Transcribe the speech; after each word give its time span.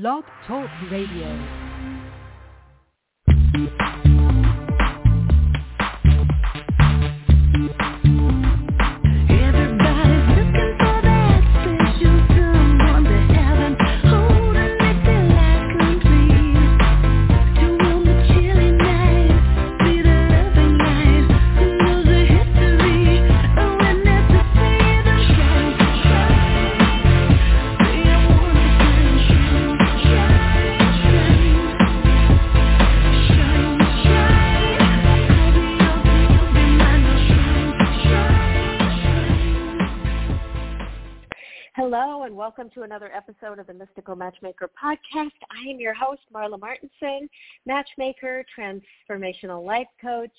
Blog 0.00 0.24
Talk 0.48 0.68
Radio. 0.90 1.30
Welcome 42.56 42.72
to 42.74 42.82
another 42.82 43.10
episode 43.12 43.58
of 43.58 43.66
the 43.66 43.74
Mystical 43.74 44.14
Matchmaker 44.14 44.70
podcast. 44.80 45.32
I 45.50 45.68
am 45.68 45.80
your 45.80 45.92
host, 45.92 46.20
Marla 46.32 46.56
Martenson, 46.56 47.28
matchmaker, 47.66 48.44
transformational 48.56 49.66
life 49.66 49.88
coach, 50.00 50.30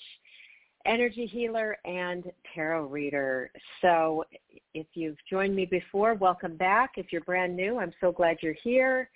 energy 0.86 1.26
healer, 1.26 1.76
and 1.84 2.32
tarot 2.54 2.86
reader. 2.86 3.50
So 3.82 4.24
if 4.72 4.86
you've 4.94 5.18
joined 5.28 5.54
me 5.54 5.66
before, 5.66 6.14
welcome 6.14 6.56
back. 6.56 6.92
If 6.96 7.12
you're 7.12 7.20
brand 7.20 7.54
new, 7.54 7.78
I'm 7.78 7.92
so 8.00 8.12
glad 8.12 8.38
you're 8.40 8.56
here. 8.64 9.10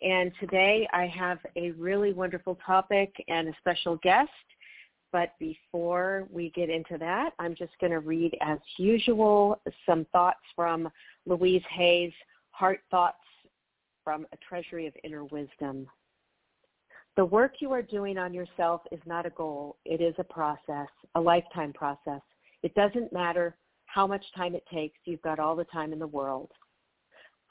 And 0.00 0.32
today 0.40 0.88
I 0.94 1.06
have 1.06 1.40
a 1.56 1.72
really 1.72 2.14
wonderful 2.14 2.58
topic 2.64 3.12
and 3.28 3.48
a 3.48 3.52
special 3.58 3.96
guest. 3.96 4.30
But 5.12 5.34
before 5.38 6.26
we 6.30 6.50
get 6.50 6.70
into 6.70 6.96
that, 6.98 7.32
I'm 7.38 7.54
just 7.54 7.72
going 7.78 7.92
to 7.92 8.00
read, 8.00 8.36
as 8.40 8.58
usual, 8.78 9.60
some 9.84 10.06
thoughts 10.12 10.40
from 10.56 10.88
Louise 11.26 11.62
Hay's 11.70 12.12
Heart 12.58 12.80
Thoughts 12.90 13.18
from 14.02 14.26
a 14.32 14.36
Treasury 14.38 14.88
of 14.88 14.94
Inner 15.04 15.22
Wisdom. 15.22 15.86
The 17.16 17.24
work 17.24 17.52
you 17.60 17.70
are 17.70 17.82
doing 17.82 18.18
on 18.18 18.34
yourself 18.34 18.80
is 18.90 18.98
not 19.06 19.24
a 19.24 19.30
goal. 19.30 19.76
It 19.84 20.00
is 20.00 20.16
a 20.18 20.24
process, 20.24 20.88
a 21.14 21.20
lifetime 21.20 21.72
process. 21.72 22.20
It 22.64 22.74
doesn't 22.74 23.12
matter 23.12 23.56
how 23.86 24.08
much 24.08 24.24
time 24.36 24.56
it 24.56 24.64
takes. 24.72 24.98
You've 25.04 25.22
got 25.22 25.38
all 25.38 25.54
the 25.54 25.66
time 25.66 25.92
in 25.92 26.00
the 26.00 26.06
world. 26.08 26.50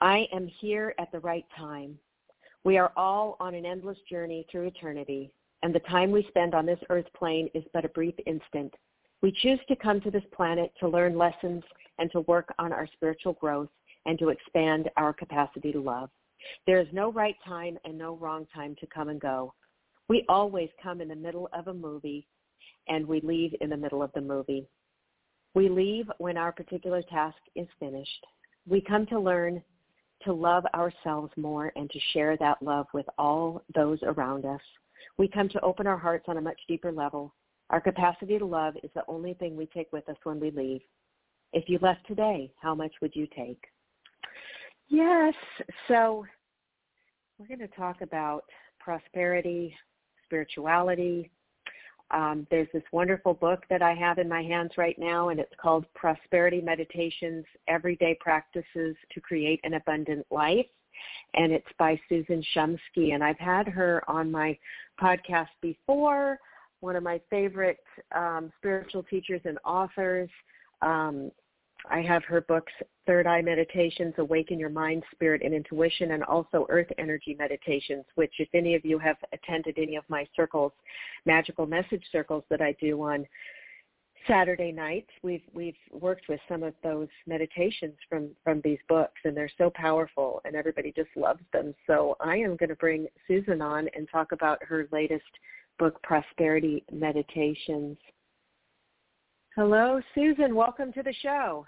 I 0.02 0.28
am 0.34 0.46
here 0.46 0.94
at 1.00 1.10
the 1.14 1.22
right 1.22 1.46
time. 1.58 1.98
We 2.66 2.78
are 2.78 2.92
all 2.98 3.38
on 3.40 3.56
an 3.56 3.66
endless 3.66 4.00
journey 4.10 4.46
through 4.52 4.64
eternity, 4.64 5.32
and 5.64 5.74
the 5.74 5.80
time 5.80 6.12
we 6.12 6.28
spend 6.28 6.54
on 6.54 6.66
this 6.66 6.82
earth 6.90 7.08
plane 7.18 7.50
is 7.54 7.64
but 7.74 7.86
a 7.86 7.90
brief 7.90 8.16
instant. 8.26 8.74
We 9.22 9.32
choose 9.32 9.62
to 9.70 9.76
come 9.78 10.02
to 10.02 10.12
this 10.12 10.26
planet 10.36 10.74
to 10.82 10.90
learn 10.90 11.18
lessons 11.18 11.64
and 11.98 12.12
to 12.12 12.20
work 12.22 12.54
on 12.60 12.74
our 12.74 12.90
spiritual 12.94 13.34
growth 13.40 13.70
and 14.08 14.18
to 14.18 14.30
expand 14.30 14.90
our 14.98 15.14
capacity 15.14 15.72
to 15.72 15.80
love. 15.80 16.10
There 16.66 16.80
is 16.80 16.88
no 16.92 17.12
right 17.12 17.36
time 17.46 17.78
and 17.86 17.98
no 17.98 18.16
wrong 18.16 18.48
time 18.54 18.76
to 18.80 18.88
come 18.88 19.10
and 19.10 19.20
go. 19.20 19.54
We 20.08 20.26
always 20.30 20.70
come 20.82 21.02
in 21.02 21.10
the 21.10 21.16
middle 21.16 21.50
of 21.54 21.68
a 21.68 21.74
movie 21.74 22.26
and 22.88 23.06
we 23.06 23.22
leave 23.22 23.54
in 23.62 23.70
the 23.70 23.78
middle 23.78 24.02
of 24.02 24.12
the 24.14 24.22
movie. 24.22 24.66
We 25.54 25.70
leave 25.70 26.10
when 26.18 26.38
our 26.38 26.52
particular 26.52 27.02
task 27.02 27.38
is 27.56 27.68
finished. 27.80 28.26
We 28.68 28.82
come 28.82 29.06
to 29.08 29.20
learn 29.20 29.62
to 30.24 30.34
love 30.34 30.66
ourselves 30.74 31.32
more 31.36 31.72
and 31.76 31.90
to 31.90 32.00
share 32.14 32.38
that 32.38 32.62
love 32.62 32.88
with 32.94 33.06
all 33.18 33.64
those 33.76 34.00
around 34.04 34.46
us. 34.46 34.62
We 35.18 35.28
come 35.28 35.50
to 35.50 35.62
open 35.62 35.88
our 35.88 35.98
hearts 35.98 36.26
on 36.28 36.38
a 36.38 36.42
much 36.42 36.60
deeper 36.68 36.92
level. 36.92 37.34
Our 37.70 37.82
capacity 37.82 38.40
to 38.40 38.46
love 38.46 38.76
is 38.84 38.90
the 38.96 39.04
only 39.08 39.34
thing 39.34 39.56
we 39.56 39.68
take 39.68 39.92
with 39.92 40.08
us 40.10 40.18
when 40.24 40.40
we 40.40 40.52
leave. 40.52 40.82
If 41.54 41.70
you 41.70 41.80
left 41.82 42.08
today, 42.08 42.54
how 42.62 42.74
much 42.74 42.94
would 43.02 43.16
you 43.16 43.28
take? 43.36 43.64
Yes, 44.90 45.34
so 45.88 46.26
we're 47.38 47.48
going 47.48 47.60
to 47.60 47.76
talk 47.76 48.02
about 48.02 48.44
prosperity, 48.80 49.76
spirituality. 50.26 51.30
Um, 52.12 52.48
there's 52.50 52.70
this 52.74 52.84
wonderful 52.94 53.34
book 53.34 53.64
that 53.70 53.82
I 53.82 53.94
have 53.94 54.18
in 54.18 54.30
my 54.30 54.42
hands 54.42 54.72
right 54.78 54.98
now, 54.98 55.28
and 55.30 55.42
it's 55.42 55.54
called 55.62 55.86
Prosperity 55.94 56.62
Meditations, 56.62 57.44
Everyday 57.68 58.18
Practices 58.22 58.96
to 59.14 59.20
Create 59.20 59.60
an 59.66 59.74
Abundant 59.74 60.26
Life. 60.32 60.66
And 61.34 61.52
it's 61.52 61.68
by 61.78 62.00
Susan 62.08 62.42
Shumsky. 62.56 63.14
And 63.14 63.24
I've 63.24 63.38
had 63.38 63.68
her 63.68 64.02
on 64.08 64.32
my 64.32 64.58
podcast 65.00 65.50
before, 65.62 66.40
one 66.80 66.96
of 66.96 67.04
my 67.04 67.20
favorite 67.30 67.84
um, 68.16 68.52
spiritual 68.58 69.04
teachers 69.04 69.42
and 69.44 69.60
authors. 69.66 70.30
Um, 70.82 71.30
I 71.90 72.02
have 72.02 72.24
her 72.26 72.42
books, 72.42 72.72
Third 73.06 73.28
Eye 73.28 73.42
Meditations, 73.42 74.14
Awaken 74.18 74.60
Your 74.60 74.70
Mind, 74.70 75.04
Spirit, 75.12 75.42
and 75.44 75.54
Intuition, 75.54 76.12
and 76.12 76.24
also 76.24 76.66
Earth 76.70 76.92
Energy 76.98 77.36
Meditations, 77.38 78.06
which 78.16 78.34
if 78.40 78.50
any 78.54 78.76
of 78.76 78.84
you 78.84 79.00
have 79.00 79.18
attended 79.32 79.78
any 79.78 79.96
of 79.96 80.04
my 80.10 80.28
circles, 80.36 80.72
magical 81.26 81.66
message 81.66 82.04
circles 82.12 82.44
that 82.50 82.62
I 82.62 82.74
do 82.74 83.02
on 83.02 83.26
Saturday 84.28 84.72
nights, 84.72 85.10
we've 85.24 85.44
we've 85.54 85.78
worked 85.92 86.28
with 86.28 86.40
some 86.50 86.62
of 86.62 86.74
those 86.84 87.08
meditations 87.26 87.96
from 88.10 88.30
from 88.44 88.60
these 88.62 88.80
books, 88.90 89.22
and 89.24 89.36
they're 89.36 89.50
so 89.58 89.70
powerful, 89.74 90.42
and 90.44 90.56
everybody 90.56 90.92
just 90.92 91.10
loves 91.16 91.44
them. 91.54 91.74
So 91.86 92.18
I 92.20 92.36
am 92.38 92.58
going 92.58 92.70
to 92.70 92.76
bring 92.76 93.08
Susan 93.28 93.62
on 93.62 93.88
and 93.96 94.08
talk 94.12 94.34
about 94.34 94.62
her 94.64 94.88
latest 94.92 95.24
book, 95.80 96.02
Prosperity 96.04 96.84
Meditations. 96.92 97.98
Hello, 99.58 100.00
Susan. 100.14 100.54
Welcome 100.54 100.94
to 100.94 101.02
the 101.02 101.16
show. 101.24 101.66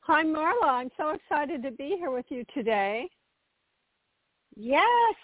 Hi, 0.00 0.24
Marla. 0.24 0.64
I'm 0.64 0.90
so 0.96 1.10
excited 1.10 1.62
to 1.62 1.70
be 1.70 1.94
here 2.00 2.10
with 2.10 2.24
you 2.30 2.44
today. 2.52 3.08
Yes, 4.56 5.14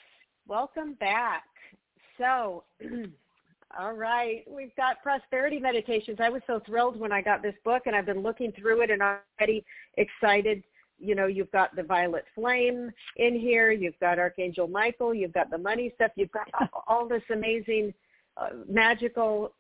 welcome 0.47 0.95
back. 1.01 1.43
So, 2.19 2.63
all 3.81 3.95
right, 3.95 4.45
we've 4.49 4.73
got 4.77 5.03
prosperity 5.03 5.59
meditations. 5.59 6.19
I 6.21 6.29
was 6.29 6.41
so 6.47 6.61
thrilled 6.65 7.01
when 7.01 7.11
I 7.11 7.21
got 7.21 7.43
this 7.43 7.57
book, 7.65 7.83
and 7.87 7.97
I've 7.97 8.07
been 8.07 8.23
looking 8.23 8.53
through 8.53 8.83
it 8.83 8.91
and 8.93 9.03
already 9.03 9.65
excited. 9.97 10.63
You 11.01 11.17
know, 11.17 11.27
you've 11.27 11.51
got 11.51 11.75
the 11.75 11.83
violet 11.83 12.27
flame 12.33 12.93
in 13.17 13.35
here. 13.35 13.73
You've 13.73 13.99
got 13.99 14.21
Archangel 14.21 14.69
Michael. 14.69 15.13
You've 15.13 15.33
got 15.33 15.51
the 15.51 15.59
money 15.59 15.91
stuff. 15.97 16.13
You've 16.15 16.31
got 16.31 16.47
all 16.87 17.09
this 17.09 17.25
amazing 17.29 17.93
uh, 18.37 18.51
magical 18.69 19.53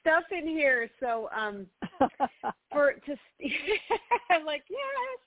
stuff 0.00 0.24
in 0.30 0.46
here. 0.48 0.88
So, 1.00 1.28
um, 1.36 1.66
for 2.72 2.92
to 2.92 3.16
I'm 4.30 4.44
like 4.44 4.64
yes. 4.68 5.18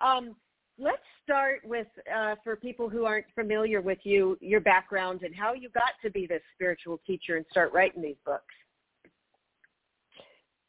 Um, 0.00 0.36
let's 0.78 1.02
start 1.24 1.60
with 1.64 1.86
uh, 2.14 2.36
for 2.44 2.56
people 2.56 2.88
who 2.88 3.04
aren't 3.04 3.26
familiar 3.34 3.80
with 3.80 3.98
you, 4.04 4.38
your 4.40 4.60
background 4.60 5.22
and 5.22 5.34
how 5.34 5.52
you 5.52 5.68
got 5.70 5.92
to 6.02 6.10
be 6.10 6.26
this 6.26 6.42
spiritual 6.54 7.00
teacher 7.06 7.36
and 7.36 7.44
start 7.50 7.72
writing 7.72 8.02
these 8.02 8.16
books. 8.24 8.54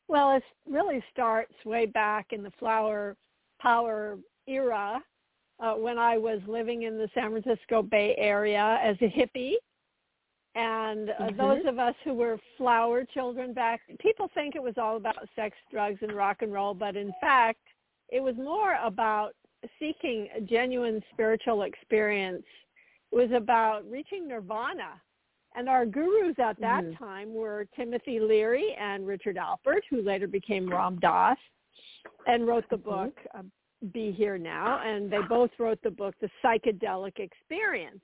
Well, 0.08 0.36
it 0.36 0.44
really 0.68 1.04
starts 1.14 1.54
way 1.66 1.86
back 1.86 2.28
in 2.32 2.42
the 2.42 2.52
flower 2.58 3.16
power 3.62 4.18
era 4.48 5.00
uh, 5.60 5.74
when 5.74 6.00
I 6.00 6.18
was 6.18 6.40
living 6.48 6.84
in 6.84 6.98
the 6.98 7.10
San 7.14 7.30
Francisco 7.30 7.84
Bay 7.84 8.16
Area 8.18 8.80
as 8.82 8.96
a 9.02 9.10
hippie. 9.10 9.54
And 10.60 11.12
uh, 11.12 11.14
Mhm. 11.30 11.38
those 11.38 11.66
of 11.66 11.80
us 11.80 11.96
who 12.04 12.14
were 12.14 12.38
flower 12.58 13.06
children 13.06 13.54
back, 13.54 13.80
people 14.00 14.28
think 14.34 14.56
it 14.56 14.64
was 14.64 14.78
all 14.78 14.98
about 14.98 15.28
sex, 15.34 15.56
drugs, 15.72 16.00
and 16.02 16.12
rock 16.12 16.42
and 16.42 16.52
roll, 16.52 16.74
but 16.74 16.98
in 16.98 17.14
fact, 17.22 17.62
it 18.10 18.20
was 18.20 18.36
more 18.36 18.78
about 18.84 19.34
seeking 19.80 20.28
a 20.36 20.42
genuine 20.42 21.02
spiritual 21.14 21.62
experience. 21.62 22.46
It 23.12 23.16
was 23.16 23.32
about 23.32 23.90
reaching 23.90 24.28
nirvana. 24.28 25.02
And 25.56 25.70
our 25.70 25.86
gurus 25.86 26.38
at 26.40 26.60
that 26.60 26.84
Mhm. 26.84 26.98
time 26.98 27.34
were 27.34 27.66
Timothy 27.76 28.20
Leary 28.20 28.74
and 28.74 29.08
Richard 29.08 29.38
Alpert, 29.38 29.86
who 29.90 30.02
later 30.02 30.28
became 30.28 30.70
Ram 30.70 31.00
Dass 31.00 31.40
and 32.28 32.46
wrote 32.48 32.68
the 32.70 32.78
book 32.78 33.18
uh, 33.34 33.44
Be 33.94 34.12
Here 34.12 34.38
Now. 34.38 34.80
And 34.80 35.10
they 35.10 35.22
both 35.22 35.58
wrote 35.58 35.82
the 35.82 35.92
book 35.92 36.16
The 36.20 36.30
Psychedelic 36.44 37.18
Experience. 37.20 38.04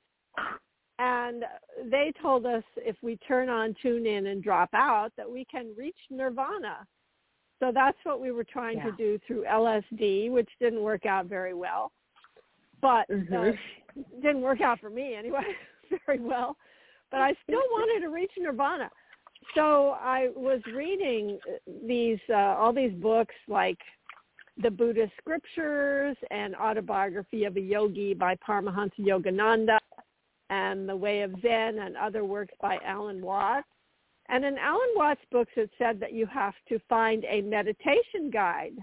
And 0.97 1.43
they 1.91 2.13
told 2.21 2.45
us 2.45 2.63
if 2.77 2.95
we 3.01 3.17
turn 3.17 3.49
on, 3.49 3.75
tune 3.81 4.05
in, 4.05 4.27
and 4.27 4.41
drop 4.43 4.69
out, 4.73 5.11
that 5.17 5.29
we 5.29 5.45
can 5.45 5.73
reach 5.77 5.97
nirvana. 6.09 6.87
So 7.59 7.71
that's 7.73 7.97
what 8.03 8.21
we 8.21 8.31
were 8.31 8.43
trying 8.43 8.79
to 8.81 8.91
do 8.97 9.19
through 9.25 9.43
LSD, 9.43 10.29
which 10.31 10.49
didn't 10.59 10.81
work 10.81 11.05
out 11.05 11.25
very 11.25 11.53
well. 11.53 11.91
But 12.81 13.09
uh, 13.09 13.13
Mhm. 13.13 13.57
didn't 14.21 14.41
work 14.41 14.61
out 14.61 14.79
for 14.79 14.89
me 14.89 15.15
anyway 15.15 15.55
very 16.05 16.19
well. 16.19 16.57
But 17.11 17.21
I 17.21 17.33
still 17.43 17.63
wanted 17.71 18.01
to 18.01 18.09
reach 18.09 18.31
nirvana. 18.37 18.89
So 19.53 19.91
I 20.01 20.29
was 20.35 20.61
reading 20.73 21.39
these 21.85 22.19
uh, 22.29 22.55
all 22.59 22.73
these 22.73 22.93
books 22.93 23.35
like 23.47 23.77
the 24.57 24.71
Buddhist 24.71 25.13
Scriptures 25.17 26.17
and 26.31 26.55
Autobiography 26.55 27.45
of 27.45 27.55
a 27.57 27.61
Yogi 27.61 28.13
by 28.13 28.35
Paramahansa 28.35 28.99
Yogananda 28.99 29.77
and 30.49 30.87
The 30.87 30.95
Way 30.95 31.21
of 31.21 31.33
Zen 31.41 31.79
and 31.79 31.97
other 31.97 32.23
works 32.23 32.53
by 32.61 32.77
Alan 32.85 33.21
Watts. 33.21 33.67
And 34.29 34.43
in 34.43 34.57
Alan 34.57 34.89
Watts' 34.95 35.21
books, 35.31 35.51
it 35.55 35.69
said 35.77 35.99
that 35.99 36.13
you 36.13 36.25
have 36.27 36.55
to 36.69 36.79
find 36.89 37.25
a 37.25 37.41
meditation 37.41 38.29
guide. 38.31 38.75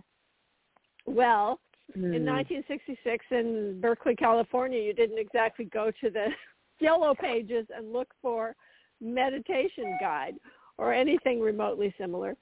Well, 1.07 1.61
Mm. 1.97 2.15
in 2.15 2.25
1966 2.25 3.27
in 3.31 3.81
Berkeley, 3.81 4.17
California, 4.17 4.81
you 4.81 4.95
didn't 4.95 5.19
exactly 5.19 5.67
go 5.67 5.91
to 6.01 6.11
the 6.11 6.29
yellow 6.81 7.15
pages 7.15 7.67
and 7.75 7.93
look 7.93 8.09
for 8.23 8.57
meditation 9.01 9.97
guide 10.01 10.37
or 10.79 10.95
anything 10.95 11.41
remotely 11.41 11.93
similar. 11.99 12.37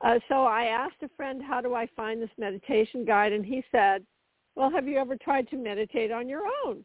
Uh, 0.00 0.18
so 0.28 0.44
I 0.44 0.64
asked 0.64 1.02
a 1.02 1.08
friend, 1.14 1.42
how 1.42 1.60
do 1.60 1.74
I 1.74 1.86
find 1.94 2.22
this 2.22 2.30
meditation 2.38 3.04
guide? 3.04 3.32
And 3.32 3.44
he 3.44 3.62
said, 3.70 4.06
well, 4.54 4.70
have 4.70 4.88
you 4.88 4.96
ever 4.96 5.16
tried 5.16 5.48
to 5.50 5.56
meditate 5.56 6.10
on 6.10 6.26
your 6.28 6.42
own? 6.64 6.84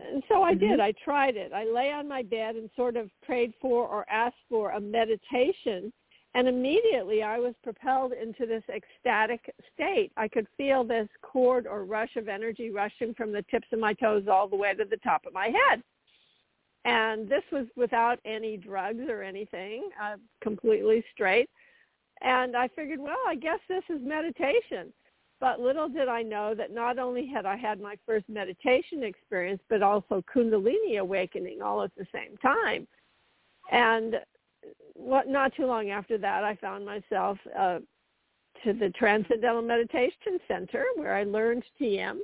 And 0.00 0.22
so 0.28 0.42
I 0.42 0.54
did. 0.54 0.80
I 0.80 0.92
tried 1.04 1.36
it. 1.36 1.52
I 1.52 1.64
lay 1.64 1.90
on 1.92 2.08
my 2.08 2.22
bed 2.22 2.56
and 2.56 2.70
sort 2.76 2.96
of 2.96 3.10
prayed 3.22 3.52
for 3.60 3.86
or 3.86 4.08
asked 4.10 4.36
for 4.48 4.70
a 4.70 4.80
meditation. 4.80 5.92
And 6.34 6.48
immediately 6.48 7.22
I 7.22 7.38
was 7.38 7.54
propelled 7.62 8.12
into 8.12 8.46
this 8.46 8.62
ecstatic 8.74 9.54
state. 9.74 10.12
I 10.16 10.28
could 10.28 10.46
feel 10.56 10.82
this 10.82 11.08
cord 11.20 11.66
or 11.66 11.84
rush 11.84 12.16
of 12.16 12.28
energy 12.28 12.70
rushing 12.70 13.12
from 13.14 13.32
the 13.32 13.44
tips 13.50 13.68
of 13.72 13.80
my 13.80 13.92
toes 13.92 14.28
all 14.30 14.48
the 14.48 14.56
way 14.56 14.72
to 14.74 14.84
the 14.84 14.96
top 14.98 15.26
of 15.26 15.34
my 15.34 15.48
head. 15.48 15.82
And 16.84 17.28
this 17.28 17.44
was 17.52 17.66
without 17.76 18.18
any 18.24 18.56
drugs 18.56 19.04
or 19.08 19.22
anything, 19.22 19.90
uh, 20.02 20.16
completely 20.40 21.04
straight. 21.12 21.50
And 22.22 22.56
I 22.56 22.68
figured, 22.68 22.98
well, 22.98 23.22
I 23.26 23.34
guess 23.34 23.60
this 23.68 23.84
is 23.90 24.00
meditation. 24.02 24.92
But 25.42 25.58
little 25.58 25.88
did 25.88 26.06
I 26.06 26.22
know 26.22 26.54
that 26.54 26.72
not 26.72 27.00
only 27.00 27.26
had 27.26 27.46
I 27.46 27.56
had 27.56 27.80
my 27.80 27.96
first 28.06 28.28
meditation 28.28 29.02
experience, 29.02 29.60
but 29.68 29.82
also 29.82 30.22
Kundalini 30.32 31.00
awakening 31.00 31.60
all 31.60 31.82
at 31.82 31.90
the 31.96 32.06
same 32.14 32.36
time. 32.36 32.86
And 33.72 34.20
what, 34.94 35.26
not 35.26 35.52
too 35.56 35.66
long 35.66 35.90
after 35.90 36.16
that, 36.16 36.44
I 36.44 36.54
found 36.54 36.86
myself 36.86 37.38
uh, 37.58 37.80
to 38.62 38.72
the 38.72 38.90
Transcendental 38.90 39.62
Meditation 39.62 40.38
Center 40.46 40.84
where 40.94 41.16
I 41.16 41.24
learned 41.24 41.64
TM 41.80 42.18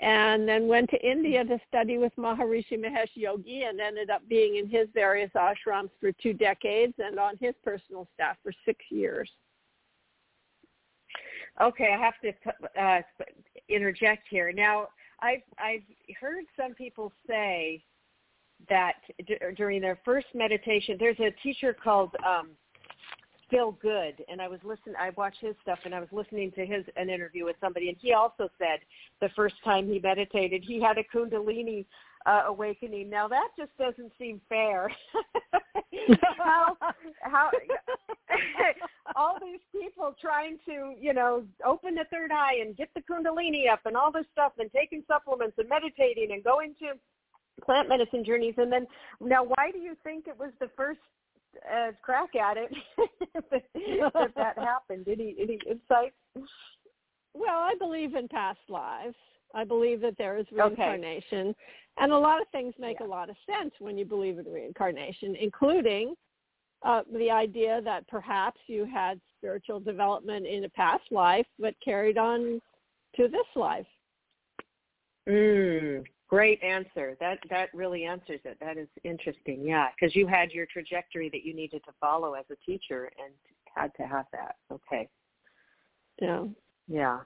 and 0.00 0.48
then 0.48 0.66
went 0.66 0.88
to 0.90 1.06
India 1.06 1.44
to 1.44 1.58
study 1.68 1.98
with 1.98 2.16
Maharishi 2.16 2.78
Mahesh 2.78 3.10
Yogi 3.16 3.64
and 3.64 3.82
ended 3.82 4.08
up 4.08 4.26
being 4.30 4.56
in 4.56 4.66
his 4.66 4.88
various 4.94 5.30
ashrams 5.36 5.90
for 6.00 6.10
two 6.22 6.32
decades 6.32 6.94
and 6.96 7.18
on 7.18 7.36
his 7.38 7.54
personal 7.62 8.08
staff 8.14 8.38
for 8.42 8.52
six 8.64 8.82
years. 8.88 9.30
Okay, 11.60 11.94
I 11.94 11.98
have 11.98 12.14
to 12.22 12.82
uh, 12.82 13.00
interject 13.68 14.26
here. 14.28 14.52
Now, 14.52 14.88
I've 15.20 15.42
I've 15.58 15.82
heard 16.20 16.44
some 16.56 16.74
people 16.74 17.12
say 17.26 17.82
that 18.68 18.94
d- 19.26 19.38
during 19.56 19.80
their 19.80 19.98
first 20.04 20.26
meditation, 20.34 20.96
there's 20.98 21.18
a 21.20 21.30
teacher 21.42 21.74
called 21.74 22.10
um, 22.26 22.50
Phil 23.50 23.72
Good, 23.80 24.22
and 24.28 24.42
I 24.42 24.48
was 24.48 24.60
listening. 24.64 24.96
I 24.98 25.10
watched 25.16 25.40
his 25.40 25.54
stuff, 25.62 25.78
and 25.84 25.94
I 25.94 26.00
was 26.00 26.08
listening 26.12 26.52
to 26.52 26.66
his 26.66 26.84
an 26.96 27.08
interview 27.08 27.44
with 27.44 27.56
somebody, 27.60 27.88
and 27.88 27.96
he 28.00 28.12
also 28.12 28.48
said 28.58 28.80
the 29.20 29.30
first 29.34 29.54
time 29.64 29.88
he 29.88 29.98
meditated, 29.98 30.62
he 30.66 30.80
had 30.80 30.98
a 30.98 31.04
Kundalini 31.04 31.86
uh, 32.26 32.42
awakening. 32.48 33.08
Now 33.08 33.28
that 33.28 33.48
just 33.58 33.76
doesn't 33.78 34.12
seem 34.18 34.40
fair. 34.48 34.90
how 36.38 36.76
how 37.22 37.50
all 39.16 39.38
these 39.40 39.60
people 39.72 40.14
trying 40.20 40.58
to 40.66 40.94
you 41.00 41.14
know 41.14 41.44
open 41.64 41.94
the 41.94 42.04
third 42.10 42.30
eye 42.32 42.58
and 42.60 42.76
get 42.76 42.88
the 42.94 43.02
Kundalini 43.02 43.70
up 43.72 43.80
and 43.84 43.96
all 43.96 44.10
this 44.12 44.26
stuff, 44.32 44.52
and 44.58 44.70
taking 44.72 45.02
supplements 45.06 45.56
and 45.58 45.68
meditating 45.68 46.32
and 46.32 46.42
going 46.42 46.74
to 46.80 46.92
plant 47.64 47.88
medicine 47.88 48.24
journeys, 48.24 48.54
and 48.58 48.70
then 48.70 48.86
now 49.20 49.44
why 49.44 49.70
do 49.72 49.78
you 49.78 49.96
think 50.02 50.26
it 50.26 50.38
was 50.38 50.50
the 50.60 50.70
first 50.76 51.00
uh, 51.72 51.92
crack 52.02 52.34
at 52.36 52.56
it 52.56 52.70
that, 53.50 53.62
that 54.14 54.32
that 54.36 54.58
happened? 54.58 55.06
Any 55.08 55.36
any 55.40 55.58
insights? 55.68 56.16
Well, 57.34 57.58
I 57.58 57.74
believe 57.78 58.14
in 58.14 58.28
past 58.28 58.60
lives. 58.68 59.14
I 59.56 59.64
believe 59.64 60.02
that 60.02 60.16
there 60.18 60.36
is 60.36 60.46
reincarnation. 60.52 61.54
And 61.98 62.12
a 62.12 62.18
lot 62.18 62.42
of 62.42 62.48
things 62.50 62.74
make 62.78 63.00
Yeah. 63.00 63.06
a 63.06 63.08
lot 63.08 63.30
of 63.30 63.36
sense 63.46 63.74
when 63.80 63.96
you 63.96 64.04
believe 64.04 64.38
in 64.38 64.44
reincarnation, 64.52 65.34
including 65.34 66.14
uh, 66.82 67.02
the 67.10 67.30
idea 67.30 67.80
that 67.80 68.06
perhaps 68.06 68.60
you 68.66 68.84
had 68.84 69.18
spiritual 69.38 69.80
development 69.80 70.46
in 70.46 70.64
a 70.64 70.68
past 70.68 71.10
life 71.10 71.46
but 71.58 71.74
carried 71.80 72.18
on 72.18 72.60
to 73.16 73.28
this 73.28 73.46
life. 73.56 73.86
Mm, 75.26 76.04
great 76.28 76.62
answer. 76.62 77.16
That 77.18 77.38
that 77.48 77.72
really 77.72 78.04
answers 78.04 78.40
it. 78.44 78.58
That 78.60 78.76
is 78.76 78.88
interesting. 79.02 79.66
Yeah, 79.66 79.88
because 79.90 80.14
you 80.14 80.26
had 80.26 80.52
your 80.52 80.66
trajectory 80.66 81.30
that 81.30 81.44
you 81.44 81.54
needed 81.54 81.82
to 81.84 81.92
follow 81.98 82.34
as 82.34 82.44
a 82.50 82.56
teacher 82.56 83.10
and 83.18 83.32
had 83.74 83.94
to 83.94 84.06
have 84.06 84.26
that. 84.32 84.56
Okay. 84.70 85.08
Yeah. 86.20 86.44
Yeah. 86.86 87.20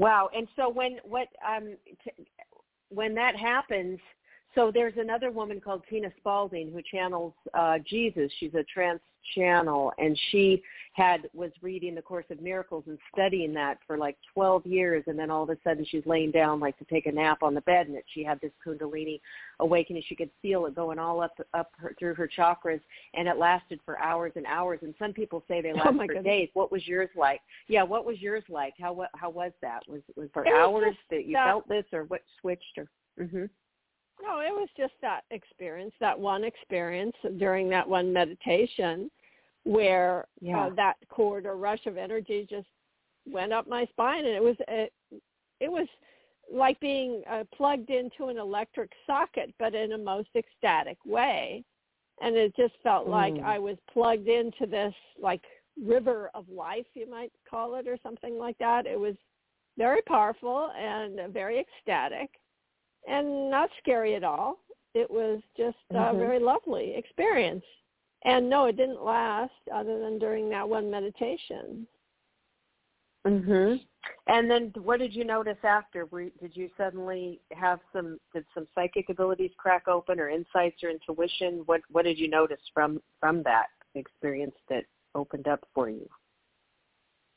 Wow. 0.00 0.30
And 0.34 0.48
so 0.56 0.70
when 0.70 0.96
what 1.04 1.28
um 1.46 1.76
t- 2.02 2.26
when 2.88 3.14
that 3.16 3.36
happens, 3.36 3.98
so 4.54 4.70
there's 4.72 4.94
another 4.96 5.30
woman 5.30 5.60
called 5.60 5.82
Tina 5.88 6.08
Spalding 6.18 6.72
who 6.72 6.80
channels 6.82 7.32
uh 7.54 7.78
Jesus. 7.88 8.30
She's 8.38 8.54
a 8.54 8.64
trance 8.64 9.00
channel 9.34 9.92
and 9.98 10.18
she 10.30 10.62
had 10.94 11.28
was 11.34 11.50
reading 11.60 11.94
the 11.94 12.00
course 12.02 12.24
of 12.30 12.40
miracles 12.40 12.84
and 12.86 12.98
studying 13.12 13.52
that 13.52 13.78
for 13.86 13.98
like 13.98 14.16
12 14.34 14.64
years 14.66 15.04
and 15.06 15.18
then 15.18 15.30
all 15.30 15.42
of 15.42 15.50
a 15.50 15.56
sudden 15.62 15.84
she's 15.88 16.04
laying 16.06 16.30
down 16.30 16.58
like 16.58 16.76
to 16.78 16.84
take 16.86 17.04
a 17.06 17.12
nap 17.12 17.42
on 17.42 17.54
the 17.54 17.60
bed 17.60 17.86
and 17.86 17.94
that 17.94 18.02
she 18.14 18.24
had 18.24 18.40
this 18.40 18.50
kundalini 18.66 19.20
awakening. 19.60 20.02
She 20.08 20.16
could 20.16 20.30
feel 20.40 20.64
it 20.66 20.74
going 20.74 20.98
all 20.98 21.20
up 21.20 21.34
up 21.54 21.70
her, 21.76 21.94
through 21.98 22.14
her 22.14 22.28
chakras 22.28 22.80
and 23.14 23.28
it 23.28 23.36
lasted 23.36 23.78
for 23.84 23.98
hours 24.00 24.32
and 24.36 24.46
hours. 24.46 24.80
And 24.82 24.94
some 24.98 25.12
people 25.12 25.44
say 25.46 25.60
they 25.60 25.72
Oh, 25.72 25.76
last 25.76 25.94
my 25.94 26.06
for 26.06 26.14
goodness. 26.14 26.24
days. 26.24 26.48
What 26.54 26.72
was 26.72 26.88
yours 26.88 27.10
like? 27.14 27.40
Yeah 27.68 27.82
what 27.82 28.04
was 28.06 28.20
yours 28.20 28.44
like? 28.48 28.74
How 28.80 28.92
what 28.94 29.10
how 29.14 29.30
was 29.30 29.52
that? 29.62 29.80
Was 29.86 30.00
was 30.16 30.28
for 30.32 30.46
It 30.46 30.52
hours 30.54 30.86
just 30.94 30.98
that 31.10 31.26
you 31.26 31.34
that- 31.34 31.46
felt 31.46 31.68
this 31.68 31.84
or 31.92 32.04
what 32.04 32.22
switched 32.40 32.78
or 32.78 32.88
mhm 33.20 33.48
No, 34.22 34.40
it 34.40 34.52
was 34.52 34.68
just 34.76 34.92
that 35.02 35.22
experience, 35.30 35.92
that 36.00 36.18
one 36.18 36.44
experience 36.44 37.16
during 37.38 37.68
that 37.70 37.88
one 37.88 38.12
meditation 38.12 39.10
where 39.64 40.26
Yeah. 40.40 40.66
uh, 40.66 40.70
that 40.70 40.96
cord 41.08 41.46
or 41.46 41.56
rush 41.56 41.86
of 41.86 41.96
energy 41.96 42.46
just 42.48 42.68
went 43.30 43.52
up 43.52 43.68
my 43.68 43.84
spine 43.86 44.24
and 44.24 44.34
it 44.34 44.42
was 44.42 44.56
it, 44.68 44.92
it 45.60 45.70
was 45.70 45.86
like 46.52 46.80
being 46.80 47.22
uh, 47.30 47.44
plugged 47.54 47.90
into 47.90 48.26
an 48.26 48.38
electric 48.38 48.90
socket 49.06 49.52
but 49.58 49.74
in 49.74 49.92
a 49.92 49.98
most 49.98 50.30
ecstatic 50.34 50.96
way 51.04 51.62
and 52.22 52.34
it 52.36 52.54
just 52.56 52.74
felt 52.82 53.06
like 53.06 53.34
Mm. 53.34 53.44
I 53.44 53.58
was 53.58 53.76
plugged 53.92 54.28
into 54.28 54.66
this 54.66 54.94
like 55.20 55.42
river 55.84 56.30
of 56.34 56.48
life 56.48 56.86
you 56.94 57.08
might 57.08 57.32
call 57.48 57.74
it 57.76 57.86
or 57.86 57.98
something 58.02 58.38
like 58.38 58.56
that 58.58 58.86
it 58.86 58.98
was 58.98 59.14
very 59.76 60.02
powerful 60.02 60.70
and 60.76 61.32
very 61.32 61.60
ecstatic 61.60 62.30
and 63.06 63.50
not 63.50 63.70
scary 63.78 64.14
at 64.14 64.24
all. 64.24 64.58
It 64.94 65.10
was 65.10 65.40
just 65.56 65.78
a 65.90 65.94
Mhm. 65.94 66.18
very 66.18 66.38
lovely 66.38 66.94
experience. 66.94 67.64
And 68.22 68.50
no, 68.50 68.66
it 68.66 68.76
didn't 68.76 69.02
last 69.02 69.54
other 69.72 69.98
than 69.98 70.18
during 70.18 70.48
that 70.50 70.68
one 70.68 70.90
meditation. 70.90 71.86
Mhm. 73.24 73.84
And 74.26 74.50
then 74.50 74.72
what 74.82 74.98
did 74.98 75.14
you 75.14 75.24
notice 75.24 75.62
after? 75.62 76.06
Were, 76.06 76.30
did 76.40 76.56
you 76.56 76.70
suddenly 76.76 77.40
have 77.52 77.80
some 77.92 78.18
did 78.32 78.46
some 78.54 78.66
psychic 78.74 79.08
abilities 79.10 79.52
crack 79.56 79.88
open 79.88 80.18
or 80.18 80.28
insights 80.28 80.82
or 80.82 80.90
intuition? 80.90 81.58
What 81.66 81.82
what 81.90 82.04
did 82.04 82.18
you 82.18 82.28
notice 82.28 82.66
from 82.72 83.02
from 83.18 83.42
that 83.42 83.66
experience 83.94 84.56
that 84.68 84.86
opened 85.14 85.48
up 85.48 85.66
for 85.74 85.90
you? 85.90 86.08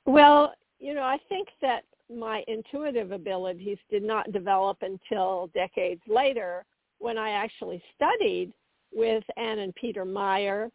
Well, 0.05 0.53
you 0.79 0.93
know, 0.93 1.03
I 1.03 1.17
think 1.29 1.49
that 1.61 1.83
my 2.09 2.43
intuitive 2.47 3.11
abilities 3.11 3.77
did 3.89 4.03
not 4.03 4.31
develop 4.31 4.77
until 4.81 5.49
decades 5.53 6.01
later 6.07 6.65
when 6.99 7.17
I 7.17 7.31
actually 7.31 7.81
studied 7.95 8.51
with 8.93 9.23
Ann 9.37 9.59
and 9.59 9.75
Peter 9.75 10.05
Meyer, 10.05 10.69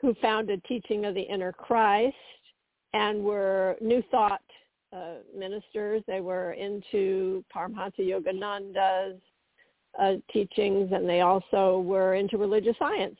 who 0.00 0.14
founded 0.20 0.62
Teaching 0.64 1.04
of 1.04 1.14
the 1.14 1.22
Inner 1.22 1.52
Christ 1.52 2.16
and 2.92 3.22
were 3.22 3.76
New 3.80 4.02
Thought 4.10 4.42
uh, 4.92 5.16
ministers. 5.36 6.02
They 6.06 6.20
were 6.20 6.52
into 6.52 7.44
Paramahansa 7.54 8.00
Yogananda's 8.00 9.20
uh, 10.00 10.14
teachings, 10.32 10.90
and 10.92 11.08
they 11.08 11.20
also 11.20 11.80
were 11.80 12.14
into 12.14 12.38
religious 12.38 12.76
science. 12.78 13.16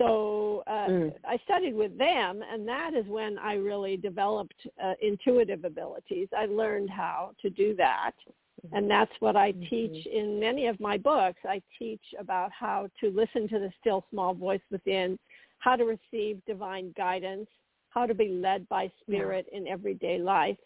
So 0.00 0.62
uh, 0.66 0.88
Mm. 0.88 1.14
I 1.26 1.36
studied 1.44 1.74
with 1.74 1.96
them, 1.98 2.42
and 2.50 2.66
that 2.66 2.94
is 2.94 3.06
when 3.06 3.38
I 3.38 3.54
really 3.54 3.98
developed 3.98 4.66
uh, 4.82 4.94
intuitive 5.02 5.64
abilities. 5.64 6.28
I 6.36 6.46
learned 6.46 6.88
how 6.88 7.32
to 7.42 7.50
do 7.50 7.74
that, 7.76 8.12
and 8.72 8.90
that's 8.90 9.12
what 9.20 9.36
I 9.36 9.52
Mhm. 9.52 9.68
teach 9.68 10.06
in 10.06 10.40
many 10.40 10.66
of 10.68 10.80
my 10.80 10.96
books. 10.96 11.40
I 11.44 11.60
teach 11.78 12.14
about 12.18 12.50
how 12.50 12.88
to 13.00 13.10
listen 13.10 13.46
to 13.48 13.58
the 13.58 13.70
still 13.78 14.02
small 14.10 14.32
voice 14.32 14.66
within, 14.70 15.18
how 15.58 15.76
to 15.76 15.84
receive 15.84 16.42
divine 16.46 16.92
guidance, 16.96 17.50
how 17.90 18.06
to 18.06 18.14
be 18.14 18.28
led 18.28 18.66
by 18.70 18.90
spirit 19.02 19.46
in 19.48 19.68
everyday 19.68 20.18
life, 20.18 20.58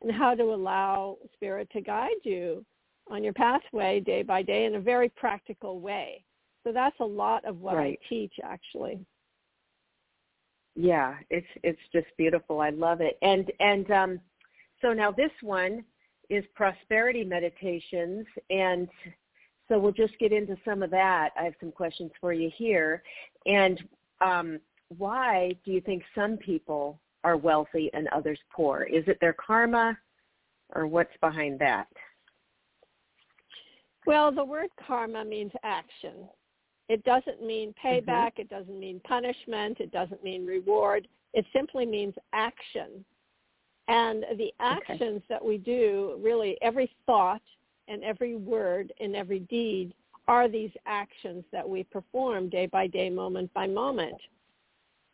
and 0.00 0.10
how 0.10 0.34
to 0.34 0.54
allow 0.54 1.18
spirit 1.34 1.68
to 1.70 1.82
guide 1.82 2.22
you 2.24 2.64
on 3.08 3.22
your 3.22 3.34
pathway 3.34 4.00
day 4.00 4.22
by 4.22 4.40
day 4.42 4.64
in 4.64 4.76
a 4.76 4.80
very 4.80 5.10
practical 5.10 5.80
way. 5.80 6.24
So 6.68 6.72
that's 6.72 7.00
a 7.00 7.04
lot 7.04 7.46
of 7.46 7.62
what 7.62 7.76
Right. 7.76 7.98
I 7.98 8.08
teach 8.10 8.34
actually. 8.44 9.00
Yeah, 10.74 11.16
it's 11.30 11.46
it's 11.62 11.80
just 11.94 12.08
beautiful. 12.18 12.60
I 12.60 12.68
love 12.68 13.00
it. 13.00 13.16
And 13.22 13.50
and 13.58 13.90
um 13.90 14.20
so 14.82 14.92
now 14.92 15.10
this 15.10 15.30
one 15.40 15.82
is 16.28 16.44
prosperity 16.54 17.24
meditations 17.24 18.26
and 18.50 18.86
so 19.66 19.78
we'll 19.78 19.92
just 19.92 20.18
get 20.18 20.30
into 20.30 20.58
some 20.62 20.82
of 20.82 20.90
that. 20.90 21.30
I 21.40 21.44
have 21.44 21.54
some 21.58 21.72
questions 21.72 22.12
for 22.20 22.34
you 22.34 22.50
here. 22.54 23.02
And 23.46 23.82
um 24.20 24.60
why 24.98 25.52
do 25.64 25.72
you 25.72 25.80
think 25.80 26.02
some 26.14 26.36
people 26.36 27.00
are 27.24 27.38
wealthy 27.38 27.90
and 27.94 28.08
others 28.08 28.38
poor? 28.54 28.82
Is 28.82 29.04
it 29.08 29.16
their 29.22 29.32
karma 29.32 29.98
or 30.74 30.86
what's 30.86 31.16
behind 31.22 31.58
that? 31.60 31.88
Well, 34.04 34.32
the 34.32 34.44
word 34.44 34.68
karma 34.86 35.24
means 35.24 35.52
action. 35.62 36.28
It 36.88 37.04
doesn't 37.04 37.44
mean 37.44 37.74
payback. 37.82 38.32
It 38.38 38.48
doesn't 38.48 38.78
mean 38.78 39.00
punishment. 39.06 39.78
It 39.80 39.92
doesn't 39.92 40.24
mean 40.24 40.46
reward. 40.46 41.06
It 41.34 41.44
simply 41.52 41.84
means 41.84 42.14
action. 42.32 43.04
And 43.88 44.24
the 44.36 44.52
actions 44.60 45.22
that 45.28 45.44
we 45.44 45.58
do, 45.58 46.18
really 46.22 46.56
every 46.62 46.90
thought 47.06 47.42
and 47.88 48.04
every 48.04 48.36
word 48.36 48.92
and 49.00 49.16
every 49.16 49.40
deed 49.40 49.94
are 50.26 50.48
these 50.48 50.70
actions 50.86 51.42
that 51.52 51.66
we 51.66 51.84
perform 51.84 52.50
day 52.50 52.66
by 52.66 52.86
day, 52.86 53.08
moment 53.08 53.52
by 53.54 53.66
moment. 53.66 54.16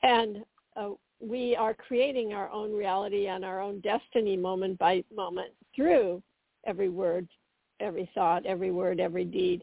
And 0.03 0.45
uh, 0.77 0.91
we 1.21 1.55
are 1.55 1.73
creating 1.73 2.33
our 2.33 2.51
own 2.51 2.73
reality 2.77 3.29
and 3.29 3.45
our 3.45 3.61
own 3.61 3.81
destiny 3.81 4.37
moment 4.37 4.79
by 4.79 5.05
moment 5.15 5.53
through 5.75 6.21
every 6.67 6.89
word, 6.89 7.29
every 7.79 8.11
thought, 8.15 8.45
every 8.45 8.73
word, 8.73 8.99
every 8.99 9.25
deed. 9.25 9.63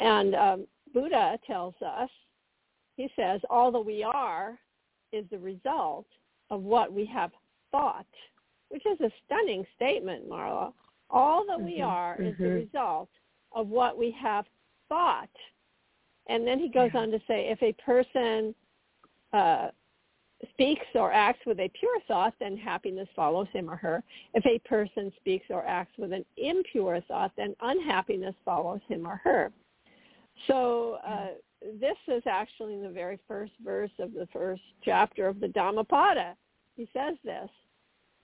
And 0.00 0.34
um, 0.34 0.66
Buddha 0.94 1.38
tells 1.46 1.74
us, 1.84 2.08
he 2.96 3.10
says, 3.16 3.40
all 3.50 3.70
that 3.72 3.80
we 3.80 4.02
are 4.04 4.58
is 5.12 5.24
the 5.30 5.38
result 5.38 6.06
of 6.50 6.62
what 6.62 6.92
we 6.92 7.04
have 7.06 7.32
thought, 7.72 8.06
which 8.68 8.86
is 8.86 9.00
a 9.00 9.10
stunning 9.26 9.66
statement, 9.74 10.28
Marla. 10.28 10.72
All 11.10 11.44
that 11.46 11.60
we 11.60 11.78
Mhm, 11.78 11.86
are 11.86 12.16
is 12.22 12.36
the 12.38 12.44
mhm. 12.44 12.54
result 12.54 13.10
of 13.52 13.68
what 13.68 13.98
we 13.98 14.10
have 14.12 14.46
thought. 14.88 15.28
And 16.26 16.46
then 16.46 16.58
he 16.58 16.68
goes 16.68 16.94
Yeah. 16.94 17.00
on 17.00 17.10
to 17.10 17.20
say, 17.26 17.48
if 17.48 17.62
a 17.62 17.72
person 17.74 18.54
uh, 19.32 19.70
speaks 20.50 20.86
or 20.94 21.12
acts 21.12 21.44
with 21.44 21.58
a 21.58 21.68
pure 21.70 22.00
thought, 22.02 22.34
then 22.38 22.56
happiness 22.56 23.08
follows 23.16 23.48
him 23.48 23.68
or 23.68 23.76
her. 23.76 24.04
If 24.34 24.46
a 24.46 24.58
person 24.60 25.12
speaks 25.16 25.46
or 25.50 25.66
acts 25.66 25.96
with 25.98 26.12
an 26.12 26.24
impure 26.36 27.00
thought, 27.02 27.32
then 27.36 27.56
unhappiness 27.60 28.36
follows 28.44 28.80
him 28.88 29.06
or 29.06 29.16
her. 29.16 29.52
So 30.46 30.98
uh, 31.06 31.28
this 31.80 31.96
is 32.08 32.22
actually 32.26 32.74
in 32.74 32.82
the 32.82 32.90
very 32.90 33.18
first 33.26 33.52
verse 33.64 33.90
of 33.98 34.12
the 34.12 34.28
first 34.32 34.62
chapter 34.84 35.26
of 35.26 35.40
the 35.40 35.48
Dhammapada. 35.48 36.34
He 36.76 36.88
says 36.92 37.14
this, 37.24 37.48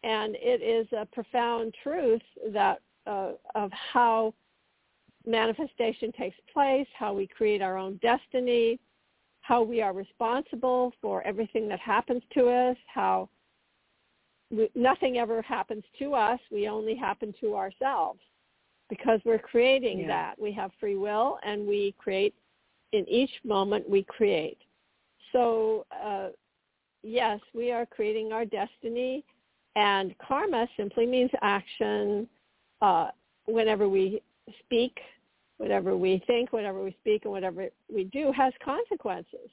and 0.02 0.34
it 0.36 0.62
is 0.62 0.86
a 0.92 1.06
profound 1.06 1.74
truth 1.82 2.22
that 2.52 2.80
uh, 3.06 3.32
of 3.54 3.70
how 3.72 4.34
manifestation 5.26 6.12
takes 6.12 6.36
place, 6.52 6.86
how 6.98 7.12
we 7.12 7.26
create 7.26 7.62
our 7.62 7.76
own 7.76 7.98
destiny, 8.02 8.78
how 9.42 9.62
we 9.62 9.80
are 9.80 9.92
responsible 9.92 10.92
for 11.00 11.22
everything 11.22 11.68
that 11.68 11.80
happens 11.80 12.22
to 12.34 12.48
us, 12.48 12.76
how 12.92 13.28
we, 14.50 14.68
nothing 14.74 15.18
ever 15.18 15.40
happens 15.42 15.84
to 15.98 16.14
us, 16.14 16.40
we 16.50 16.68
only 16.68 16.94
happen 16.94 17.32
to 17.40 17.56
ourselves 17.56 18.20
because 18.90 19.20
we're 19.24 19.38
creating 19.38 20.00
Yeah. 20.00 20.08
that. 20.08 20.38
We 20.38 20.52
have 20.52 20.72
free 20.74 20.96
will 20.96 21.38
and 21.42 21.66
we 21.66 21.92
create 21.96 22.34
in 22.92 23.08
each 23.08 23.30
moment 23.44 23.88
we 23.88 24.02
create. 24.02 24.58
So 25.32 25.86
uh, 25.92 26.30
yes, 27.02 27.40
we 27.54 27.70
are 27.70 27.86
creating 27.86 28.32
our 28.32 28.44
destiny 28.44 29.24
and 29.76 30.18
karma 30.18 30.68
simply 30.76 31.06
means 31.06 31.30
action. 31.40 32.28
Uh, 32.82 33.10
whenever 33.46 33.88
we 33.88 34.22
speak, 34.64 34.98
whatever 35.58 35.96
we 35.96 36.22
think, 36.26 36.52
whatever 36.52 36.82
we 36.82 36.96
speak, 37.00 37.24
and 37.24 37.32
whatever 37.32 37.68
we 37.92 38.04
do 38.04 38.32
has 38.32 38.52
consequences. 38.64 39.50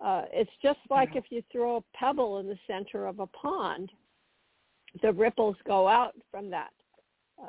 Uh, 0.00 0.24
it's 0.32 0.50
just 0.62 0.80
like 0.88 1.10
Yeah. 1.14 1.18
if 1.18 1.30
you 1.30 1.42
throw 1.52 1.76
a 1.76 1.82
pebble 1.92 2.38
in 2.38 2.46
the 2.48 2.58
center 2.66 3.06
of 3.06 3.20
a 3.20 3.26
pond, 3.26 3.92
the 5.02 5.12
ripples 5.12 5.56
go 5.64 5.86
out 5.86 6.14
from 6.30 6.50
that 6.50 6.72
uh, 7.42 7.48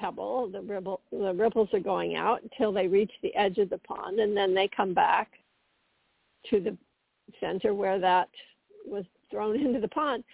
pebble. 0.00 0.48
The, 0.52 0.60
ripple, 0.60 1.00
the 1.10 1.34
ripples 1.34 1.68
are 1.72 1.80
going 1.80 2.16
out 2.16 2.42
until 2.42 2.72
they 2.72 2.88
reach 2.88 3.12
the 3.22 3.34
edge 3.34 3.58
of 3.58 3.70
the 3.70 3.78
pond, 3.78 4.18
and 4.20 4.36
then 4.36 4.54
they 4.54 4.68
come 4.74 4.94
back 4.94 5.32
to 6.48 6.60
the 6.60 6.76
center 7.38 7.74
where 7.74 7.98
that 7.98 8.28
was 8.86 9.04
thrown 9.30 9.56
into 9.60 9.80
the 9.80 9.88
pond. 9.88 10.24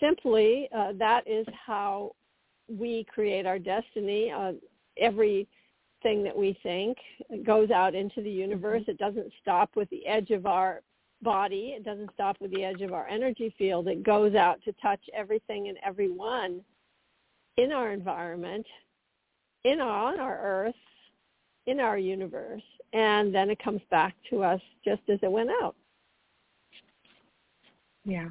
Simply, 0.00 0.68
uh, 0.76 0.92
that 0.98 1.28
is 1.28 1.46
how 1.66 2.12
we 2.68 3.06
create 3.12 3.46
our 3.46 3.58
destiny. 3.58 4.32
Uh, 4.32 4.52
everything 4.96 5.46
that 6.04 6.36
we 6.36 6.58
think 6.62 6.96
goes 7.44 7.70
out 7.70 7.94
into 7.94 8.22
the 8.22 8.30
universe. 8.30 8.82
It 8.88 8.98
doesn't 8.98 9.32
stop 9.40 9.70
with 9.76 9.88
the 9.90 10.06
edge 10.06 10.30
of 10.30 10.46
our 10.46 10.82
body. 11.22 11.74
It 11.76 11.84
doesn't 11.84 12.10
stop 12.14 12.36
with 12.40 12.50
the 12.50 12.64
edge 12.64 12.82
of 12.82 12.92
our 12.92 13.06
energy 13.06 13.54
field. 13.56 13.86
It 13.86 14.02
goes 14.02 14.34
out 14.34 14.60
to 14.64 14.72
touch 14.82 15.00
everything 15.14 15.68
and 15.68 15.78
everyone 15.84 16.62
in 17.56 17.72
our 17.72 17.92
environment, 17.92 18.66
in 19.64 19.80
our, 19.80 20.12
on 20.12 20.20
our 20.20 20.38
earth, 20.42 20.74
in 21.66 21.80
our 21.80 21.98
universe, 21.98 22.62
and 22.92 23.34
then 23.34 23.50
it 23.50 23.62
comes 23.62 23.80
back 23.90 24.14
to 24.30 24.42
us 24.42 24.60
just 24.84 25.02
as 25.08 25.18
it 25.22 25.30
went 25.30 25.50
out. 25.62 25.74
Yeah. 28.04 28.28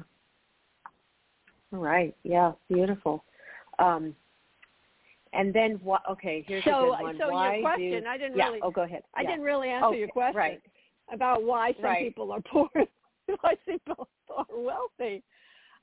All 1.72 1.78
right. 1.80 2.14
Yeah. 2.22 2.52
Beautiful. 2.68 3.24
Um, 3.78 4.14
and 5.32 5.52
then 5.54 5.80
what? 5.82 6.02
Okay. 6.10 6.44
Here's 6.46 6.64
so, 6.64 6.92
a 6.92 6.96
good 6.98 7.02
one. 7.04 7.18
so 7.18 7.30
why 7.30 7.54
your 7.54 7.62
question, 7.62 8.02
do, 8.02 8.08
I 8.08 8.18
didn't 8.18 8.36
yeah. 8.36 8.46
really, 8.46 8.60
Oh, 8.62 8.70
go 8.70 8.82
ahead. 8.82 9.02
I 9.14 9.22
Yeah. 9.22 9.30
didn't 9.30 9.44
really 9.44 9.70
answer 9.70 9.86
Okay, 9.86 9.98
your 9.98 10.08
question 10.08 10.36
right. 10.36 10.62
about 11.10 11.42
why 11.42 11.72
some 11.74 11.84
Right. 11.84 12.04
people 12.04 12.30
are 12.32 12.42
poor, 12.42 12.68
why 13.40 13.56
some 13.64 13.78
people 13.78 14.08
are 14.36 14.46
wealthy. 14.54 15.22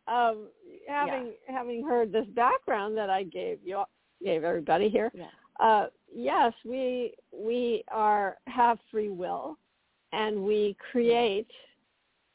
Um, 0.07 0.47
having 0.87 1.33
having 1.47 1.83
heard 1.83 2.11
this 2.11 2.25
background 2.29 2.97
that 2.97 3.09
I 3.09 3.23
gave 3.23 3.59
you, 3.63 3.83
gave 4.23 4.43
everybody 4.43 4.89
here, 4.89 5.11
Yeah. 5.13 5.29
Uh, 5.59 5.87
yes, 6.13 6.53
we 6.65 7.13
we 7.31 7.83
are 7.91 8.37
have 8.47 8.79
free 8.91 9.09
will, 9.09 9.57
and 10.11 10.43
we 10.43 10.75
create 10.91 11.49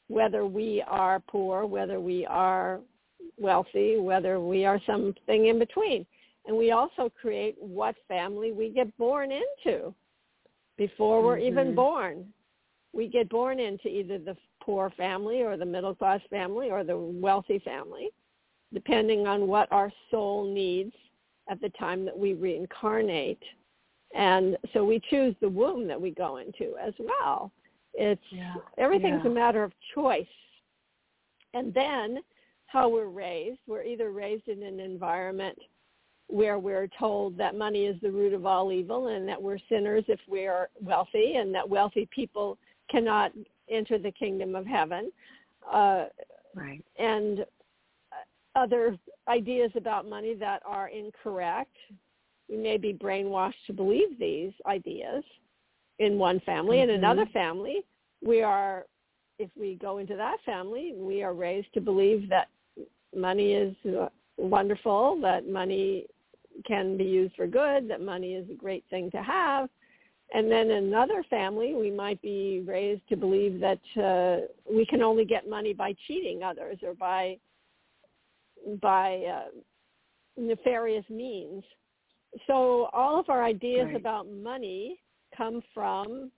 whether 0.09 0.47
we 0.47 0.83
are 0.87 1.21
poor, 1.21 1.67
whether 1.67 1.99
we 2.01 2.27
are 2.27 2.81
wealthy, 3.39 3.99
whether 3.99 4.39
we 4.39 4.65
are 4.65 4.81
something 4.87 5.47
in 5.47 5.59
between, 5.59 6.07
and 6.47 6.57
we 6.57 6.73
also 6.73 7.11
create 7.21 7.57
what 7.59 7.95
family 8.07 8.53
we 8.53 8.69
get 8.69 8.95
born 8.99 9.31
into 9.33 9.95
before 10.77 11.23
we're 11.23 11.39
even 11.39 11.73
Mhm. 11.73 11.77
born. 11.77 12.33
We 12.93 13.09
get 13.09 13.29
born 13.29 13.59
into 13.59 13.89
either 13.89 14.19
the 14.19 14.37
poor 14.61 14.91
family 14.91 15.43
or 15.43 15.57
the 15.57 15.65
middle 15.65 15.95
class 15.95 16.21
family 16.31 16.71
or 16.71 16.85
the 16.85 16.97
wealthy 16.97 17.59
family, 17.61 18.11
depending 18.73 19.27
on 19.27 19.49
what 19.49 19.71
our 19.73 19.93
soul 20.11 20.45
needs 20.45 20.95
at 21.49 21.61
the 21.61 21.69
time 21.71 22.05
that 22.05 22.17
we 22.19 22.35
reincarnate. 22.35 23.43
And 24.15 24.57
so 24.73 24.85
we 24.85 25.01
choose 25.11 25.35
the 25.41 25.49
womb 25.49 25.87
that 25.89 26.01
we 26.01 26.11
go 26.11 26.37
into 26.37 26.77
as 26.81 26.95
well. 26.99 27.51
It's 27.95 28.23
Yeah. 28.31 28.55
everything's 28.79 29.25
Yeah. 29.25 29.31
a 29.31 29.35
matter 29.35 29.63
of 29.63 29.73
choice. 29.95 30.27
And 31.53 31.73
then 31.75 32.23
how 32.67 32.89
we're 32.89 33.07
raised, 33.07 33.61
we're 33.67 33.85
either 33.85 34.11
raised 34.11 34.49
in 34.49 34.63
an 34.63 34.81
environment 34.81 35.59
where 36.29 36.59
we're 36.59 36.89
told 36.99 37.37
that 37.37 37.55
money 37.55 37.87
is 37.87 38.01
the 38.01 38.11
root 38.11 38.33
of 38.33 38.47
all 38.47 38.73
evil 38.73 39.09
and 39.09 39.29
that 39.29 39.41
we're 39.41 39.59
sinners 39.69 40.05
if 40.09 40.21
we 40.27 40.47
are 40.47 40.71
wealthy 40.81 41.37
and 41.37 41.55
that 41.55 41.69
wealthy 41.69 42.07
people 42.07 42.59
cannot 42.89 43.33
enter 43.69 43.99
the 43.99 44.11
kingdom 44.11 44.55
of 44.55 44.67
heaven. 44.67 45.13
Uh, 45.71 46.07
Right. 46.55 46.85
and 46.97 47.45
other 48.55 48.97
ideas 49.29 49.71
about 49.75 50.09
money 50.09 50.35
that 50.35 50.63
are 50.65 50.89
incorrect. 50.89 51.77
We 52.49 52.57
may 52.57 52.77
be 52.77 52.93
brainwashed 52.93 53.65
to 53.67 53.73
believe 53.73 54.19
these 54.19 54.53
ideas 54.67 55.25
in 55.99 56.19
one 56.19 56.41
family. 56.41 56.81
In 56.81 56.89
Mhm. 56.89 56.95
another 56.95 57.27
family, 57.27 57.85
we 58.23 58.43
are, 58.43 58.87
if 59.39 59.51
we 59.57 59.77
go 59.77 59.99
into 59.99 60.17
that 60.17 60.41
family, 60.41 60.93
we 60.95 61.23
are 61.23 61.35
raised 61.35 61.73
to 61.75 61.81
believe 61.81 62.29
that 62.29 62.49
money 63.15 63.53
is 63.55 63.75
wonderful, 64.37 65.17
that 65.21 65.49
money 65.49 66.07
can 66.65 66.97
be 66.97 67.05
used 67.05 67.35
for 67.35 67.47
good, 67.47 67.89
that 67.89 68.01
money 68.01 68.35
is 68.35 68.49
a 68.51 68.55
great 68.55 68.85
thing 68.87 69.11
to 69.11 69.23
have. 69.23 69.69
And 70.33 70.51
then 70.51 70.71
another 70.71 71.23
family, 71.25 71.75
we 71.75 71.91
might 71.91 72.21
be 72.23 72.63
raised 72.67 73.07
to 73.09 73.17
believe 73.17 73.61
that 73.61 73.81
uh, 73.97 74.47
we 74.71 74.85
can 74.87 75.03
only 75.03 75.25
get 75.25 75.49
money 75.49 75.73
by 75.73 75.95
cheating 76.07 76.43
others 76.43 76.79
or 76.83 76.95
by 76.95 77.39
by 78.81 79.23
uh, 79.25 79.45
nefarious 80.37 81.05
means. 81.09 81.63
So 82.47 82.89
all 82.93 83.19
of 83.19 83.29
our 83.29 83.45
ideas 83.45 83.87
Right. 83.87 83.97
about 83.97 84.29
money 84.29 85.01
come 85.37 85.63
from 85.73 86.31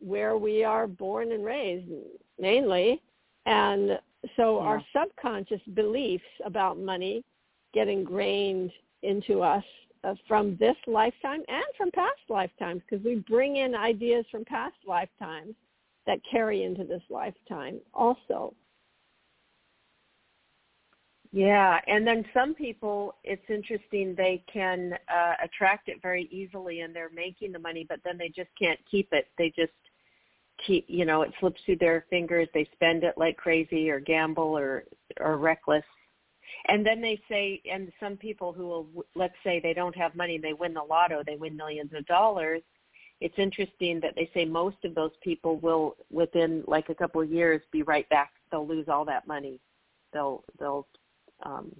where 0.00 0.36
we 0.36 0.64
are 0.64 0.86
born 0.86 1.32
and 1.32 1.44
raised, 1.44 1.90
mainly. 2.38 3.00
And 3.46 3.98
so 4.36 4.60
our 4.60 4.82
subconscious 4.96 5.60
beliefs 5.74 6.24
about 6.44 6.78
money 6.78 7.22
get 7.72 7.88
ingrained 7.88 8.72
into 9.02 9.42
us 9.42 9.64
uh, 10.04 10.14
from 10.26 10.56
this 10.58 10.76
lifetime 10.86 11.42
and 11.48 11.64
from 11.76 11.90
past 11.90 12.20
lifetimes 12.28 12.82
because 12.88 13.04
we 13.04 13.16
bring 13.16 13.56
in 13.56 13.74
ideas 13.74 14.24
from 14.30 14.44
past 14.44 14.76
lifetimes 14.86 15.54
that 16.06 16.20
carry 16.30 16.64
into 16.64 16.84
this 16.84 17.02
lifetime 17.10 17.80
also. 17.92 18.54
Yeah, 21.34 21.80
and 21.88 22.06
then 22.06 22.24
some 22.32 22.54
people, 22.54 23.16
it's 23.24 23.42
interesting, 23.48 24.14
they 24.16 24.44
can 24.52 24.92
uh, 25.12 25.32
attract 25.42 25.88
it 25.88 26.00
very 26.00 26.28
easily 26.30 26.82
and 26.82 26.94
they're 26.94 27.10
making 27.12 27.50
the 27.50 27.58
money, 27.58 27.84
but 27.88 27.98
then 28.04 28.16
they 28.16 28.28
just 28.28 28.50
can't 28.56 28.78
keep 28.88 29.08
it. 29.10 29.26
They 29.36 29.48
just 29.48 29.72
keep, 30.64 30.84
you 30.86 31.04
know, 31.04 31.22
it 31.22 31.32
slips 31.40 31.60
through 31.66 31.78
their 31.78 32.04
fingers. 32.08 32.46
They 32.54 32.68
spend 32.72 33.02
it 33.02 33.14
like 33.16 33.36
crazy 33.36 33.90
or 33.90 33.98
gamble 33.98 34.56
or, 34.56 34.84
or 35.18 35.36
reckless. 35.36 35.82
And 36.68 36.86
then 36.86 37.00
they 37.00 37.20
say, 37.28 37.60
and 37.68 37.90
some 37.98 38.16
people 38.16 38.52
who 38.52 38.68
will, 38.68 38.86
let's 39.16 39.34
say 39.42 39.58
they 39.58 39.74
don't 39.74 39.96
have 39.96 40.14
money, 40.14 40.38
they 40.38 40.52
win 40.52 40.72
the 40.72 40.84
lotto, 40.84 41.24
they 41.26 41.34
win 41.34 41.56
millions 41.56 41.90
of 41.96 42.06
dollars. 42.06 42.62
It's 43.20 43.38
interesting 43.38 43.98
that 44.02 44.14
they 44.14 44.30
say 44.34 44.44
most 44.44 44.76
of 44.84 44.94
those 44.94 45.16
people 45.20 45.56
will, 45.56 45.96
within 46.12 46.62
like 46.68 46.90
a 46.90 46.94
couple 46.94 47.20
of 47.20 47.32
years, 47.32 47.60
be 47.72 47.82
right 47.82 48.08
back. 48.08 48.30
They'll 48.52 48.68
lose 48.68 48.86
all 48.88 49.04
that 49.06 49.26
money. 49.26 49.58
They'll, 50.12 50.44
they'll 50.60 50.86
um, 51.42 51.74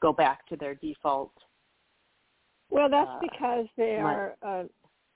go 0.00 0.12
back 0.12 0.46
to 0.48 0.56
their 0.56 0.74
default. 0.76 1.32
Well, 2.70 2.88
that's 2.90 3.08
Uh, 3.08 3.18
because 3.20 3.66
they 3.76 3.96
are 3.96 4.34
uh, 4.42 4.64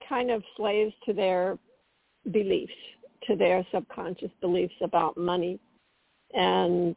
kind 0.08 0.30
of 0.30 0.42
slaves 0.56 0.94
to 1.06 1.12
their 1.12 1.58
beliefs, 2.30 2.72
to 3.26 3.36
their 3.36 3.66
subconscious 3.72 4.30
beliefs 4.40 4.74
about 4.82 5.16
money. 5.16 5.58
And 6.34 6.96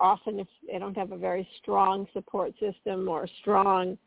often 0.00 0.38
if 0.40 0.46
they 0.70 0.78
don't 0.78 0.96
have 0.96 1.12
a 1.12 1.16
very 1.16 1.48
strong 1.60 2.06
support 2.12 2.52
system 2.60 3.08
or 3.08 3.24
a 3.24 3.28
strong 3.40 3.98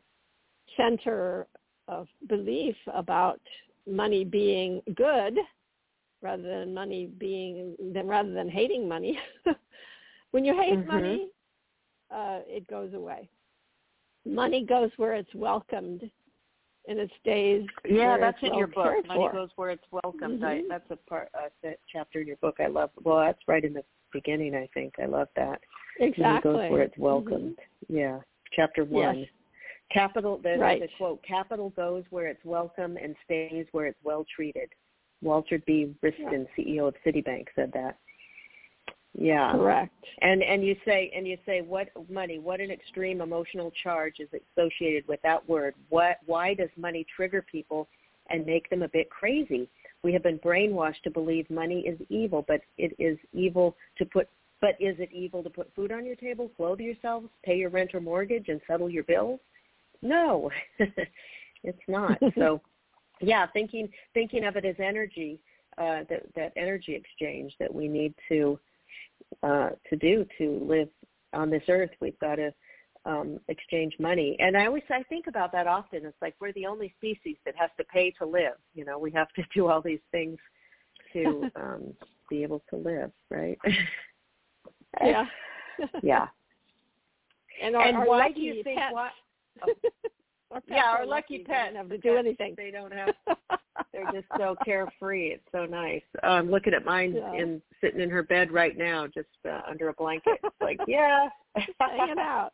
center 0.76 1.46
of 1.88 2.08
belief 2.28 2.76
about 2.94 3.40
money 3.86 4.24
being 4.24 4.80
good 4.94 5.38
rather 6.22 6.42
than 6.42 6.72
money 6.72 7.06
being 7.18 7.76
than 7.92 8.06
rather 8.06 8.32
than 8.32 8.48
hating 8.48 8.88
money 8.88 9.18
when 10.30 10.44
you 10.44 10.54
hate 10.54 10.84
Mhm. 10.84 10.86
money 10.86 11.28
uh, 12.12 12.40
it 12.46 12.66
goes 12.68 12.92
away 12.94 13.28
money 14.24 14.64
goes 14.64 14.90
where 14.96 15.14
it's 15.14 15.34
welcomed 15.34 16.08
and 16.88 16.98
it 16.98 17.10
stays 17.20 17.64
Yeah, 17.88 18.18
that's 18.18 18.38
in 18.42 18.50
well 18.50 18.58
your 18.58 18.66
book. 18.68 19.06
Money 19.06 19.20
for. 19.20 19.32
goes 19.32 19.50
where 19.56 19.70
it's 19.70 19.84
welcomed. 19.92 20.42
I, 20.44 20.58
Mhm. 20.62 20.68
that's 20.68 20.90
a 20.90 20.96
part, 20.96 21.28
uh, 21.34 21.48
that 21.62 21.78
chapter 21.88 22.20
in 22.20 22.26
your 22.26 22.36
book. 22.38 22.56
I 22.58 22.66
love. 22.66 22.90
Well, 23.04 23.18
that's 23.20 23.38
right 23.46 23.64
in 23.64 23.72
the 23.72 23.84
beginning. 24.12 24.54
I 24.56 24.66
think 24.74 24.98
I 24.98 25.06
love 25.06 25.28
that. 25.36 25.60
exactly 26.00 26.52
Money 26.52 26.62
goes 26.62 26.70
where 26.72 26.82
it's 26.82 26.96
Mhm. 26.96 27.00
welcomed. 27.00 27.58
Yeah, 27.88 28.20
chapter 28.52 28.84
one. 28.84 29.18
Yes. 29.20 29.28
Capital. 29.90 30.38
There's 30.38 30.58
Right. 30.60 30.82
a 30.82 30.88
quote. 30.96 31.22
Capital 31.22 31.70
goes 31.70 32.04
where 32.10 32.26
it's 32.26 32.44
welcome 32.44 32.96
and 32.96 33.14
stays 33.24 33.66
where 33.72 33.86
it's 33.86 34.02
well 34.02 34.24
treated. 34.24 34.72
Walter 35.20 35.58
B. 35.58 35.94
Wriston, 36.02 36.48
CEO 36.56 36.86
of 36.88 36.96
Citibank, 37.04 37.46
said 37.54 37.70
that. 37.72 37.98
Yeah. 39.14 39.52
correct 39.52 39.92
And 40.22 40.42
and 40.42 40.64
you 40.64 40.74
say 40.86 41.12
and 41.14 41.26
you 41.26 41.36
say 41.44 41.60
what 41.60 41.88
money? 42.10 42.38
What 42.38 42.60
an 42.60 42.70
extreme 42.70 43.20
emotional 43.20 43.70
charge 43.82 44.16
is 44.20 44.28
associated 44.56 45.06
with 45.06 45.20
that 45.22 45.46
word. 45.48 45.74
What? 45.90 46.18
Why 46.26 46.54
does 46.54 46.70
money 46.76 47.06
trigger 47.14 47.42
people 47.42 47.88
and 48.30 48.46
make 48.46 48.70
them 48.70 48.82
a 48.82 48.88
bit 48.88 49.10
crazy? 49.10 49.68
We 50.02 50.12
have 50.14 50.22
been 50.22 50.38
brainwashed 50.38 51.02
to 51.04 51.10
believe 51.10 51.48
money 51.50 51.80
is 51.80 51.98
evil, 52.08 52.44
but 52.48 52.62
it 52.78 52.94
is 52.98 53.18
evil 53.32 53.76
to 53.98 54.06
put. 54.06 54.28
But 54.60 54.76
is 54.80 54.96
it 54.98 55.10
evil 55.12 55.42
to 55.42 55.50
put 55.50 55.74
food 55.74 55.92
on 55.92 56.06
your 56.06 56.14
table, 56.16 56.50
clothe 56.56 56.80
yourselves, 56.80 57.28
pay 57.44 57.56
your 57.56 57.70
rent 57.70 57.94
or 57.94 58.00
mortgage, 58.00 58.48
and 58.48 58.60
settle 58.66 58.88
your 58.88 59.02
bills? 59.02 59.40
No, 60.00 60.50
it's 61.64 61.78
not. 61.88 62.18
So, 62.36 62.60
yeah, 63.20 63.46
thinking 63.52 63.88
thinking 64.14 64.44
of 64.44 64.56
it 64.56 64.64
as 64.64 64.76
energy, 64.78 65.38
uh, 65.78 66.04
that 66.08 66.22
that 66.34 66.52
energy 66.56 66.94
exchange 66.94 67.54
that 67.60 67.72
we 67.72 67.88
need 67.88 68.14
to 68.28 68.58
uh, 69.42 69.70
to 69.90 69.96
do 69.96 70.26
to 70.38 70.64
live 70.66 70.88
on 71.32 71.50
this 71.50 71.62
earth. 71.68 71.90
We've 72.00 72.18
got 72.18 72.36
to 72.36 72.52
um, 73.04 73.40
exchange 73.48 73.94
money, 73.98 74.36
and 74.38 74.56
I 74.56 74.66
always 74.66 74.82
I 74.90 75.02
think 75.04 75.26
about 75.26 75.52
that 75.52 75.66
often. 75.66 76.06
It's 76.06 76.16
like 76.22 76.34
we're 76.40 76.52
the 76.52 76.66
only 76.66 76.94
species 76.98 77.36
that 77.44 77.54
has 77.56 77.70
to 77.78 77.84
pay 77.84 78.10
to 78.12 78.26
live. 78.26 78.54
You 78.74 78.84
know, 78.84 78.98
we 78.98 79.10
have 79.12 79.32
to 79.34 79.42
do 79.54 79.68
all 79.68 79.80
these 79.80 80.00
things 80.10 80.38
to 81.12 81.50
um, 81.56 81.94
be 82.30 82.42
able 82.42 82.62
to 82.70 82.76
live, 82.76 83.10
right? 83.30 83.58
yeah 85.02 85.26
yeah. 86.02 86.26
and 87.62 87.74
and 87.74 87.98
why 88.06 88.30
do 88.30 88.40
you 88.40 88.62
think 88.62 88.78
why? 88.90 89.10
Our 90.52 90.62
Yeah, 90.68 90.84
our 90.86 91.06
lucky 91.06 91.38
They 91.38 91.44
pets 91.44 91.76
have 91.76 91.88
to 91.88 91.98
do 91.98 92.16
anything 92.16 92.54
They 92.56 92.70
don't 92.70 92.92
have 92.92 93.14
they're 93.92 94.10
just 94.12 94.26
so 94.38 94.56
carefree. 94.64 95.28
It's 95.28 95.44
so 95.52 95.66
nice. 95.66 96.02
I'm 96.22 96.46
um, 96.46 96.50
looking 96.50 96.74
at 96.74 96.84
mine 96.84 97.14
Yeah. 97.14 97.34
in 97.34 97.62
sitting 97.80 98.00
in 98.00 98.10
her 98.10 98.22
bed 98.22 98.50
right 98.52 98.76
now, 98.76 99.06
just 99.06 99.28
uh, 99.48 99.60
under 99.68 99.88
a 99.88 99.94
blanket. 99.94 100.38
It's 100.44 100.54
like, 100.60 100.78
yeah, 100.86 101.28
hanging 101.78 102.18
out 102.18 102.52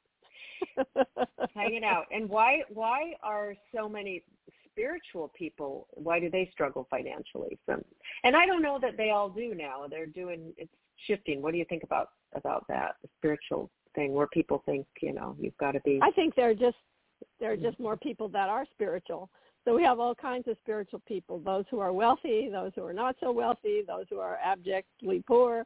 hanging 1.54 1.84
out. 1.84 2.06
And 2.10 2.28
why 2.28 2.62
why 2.68 3.14
are 3.22 3.54
so 3.74 3.88
many 3.88 4.22
spiritual 4.70 5.32
people? 5.36 5.86
Why 5.92 6.20
do 6.20 6.30
they 6.30 6.48
struggle 6.52 6.86
financially? 6.90 7.58
Some, 7.66 7.82
and 8.24 8.36
I 8.36 8.46
don't 8.46 8.62
know 8.62 8.78
that 8.80 8.96
they 8.96 9.10
all 9.10 9.28
do 9.28 9.54
now. 9.54 9.86
They're 9.88 10.06
doing 10.06 10.52
it's 10.56 10.72
shifting. 11.06 11.42
What 11.42 11.52
do 11.52 11.58
you 11.58 11.64
think 11.68 11.82
about 11.82 12.10
about 12.34 12.64
that 12.68 12.96
the 13.02 13.08
spiritual 13.18 13.70
thing 13.94 14.12
where 14.12 14.26
people 14.28 14.62
think 14.66 14.86
you 15.00 15.12
know 15.14 15.36
you've 15.38 15.56
got 15.58 15.72
to 15.72 15.80
be 15.80 15.98
I 16.02 16.10
think 16.12 16.34
they're 16.34 16.54
just 16.54 16.76
there 17.40 17.52
are 17.52 17.56
just 17.56 17.78
more 17.80 17.96
people 17.96 18.28
that 18.28 18.48
are 18.48 18.64
spiritual. 18.74 19.30
So 19.64 19.74
we 19.74 19.82
have 19.82 20.00
all 20.00 20.14
kinds 20.14 20.48
of 20.48 20.56
spiritual 20.62 21.02
people: 21.06 21.38
those 21.40 21.64
who 21.70 21.80
are 21.80 21.92
wealthy, 21.92 22.48
those 22.50 22.72
who 22.74 22.84
are 22.84 22.92
not 22.92 23.16
so 23.20 23.32
wealthy, 23.32 23.82
those 23.86 24.06
who 24.08 24.18
are 24.18 24.38
abjectly 24.42 25.22
poor. 25.26 25.64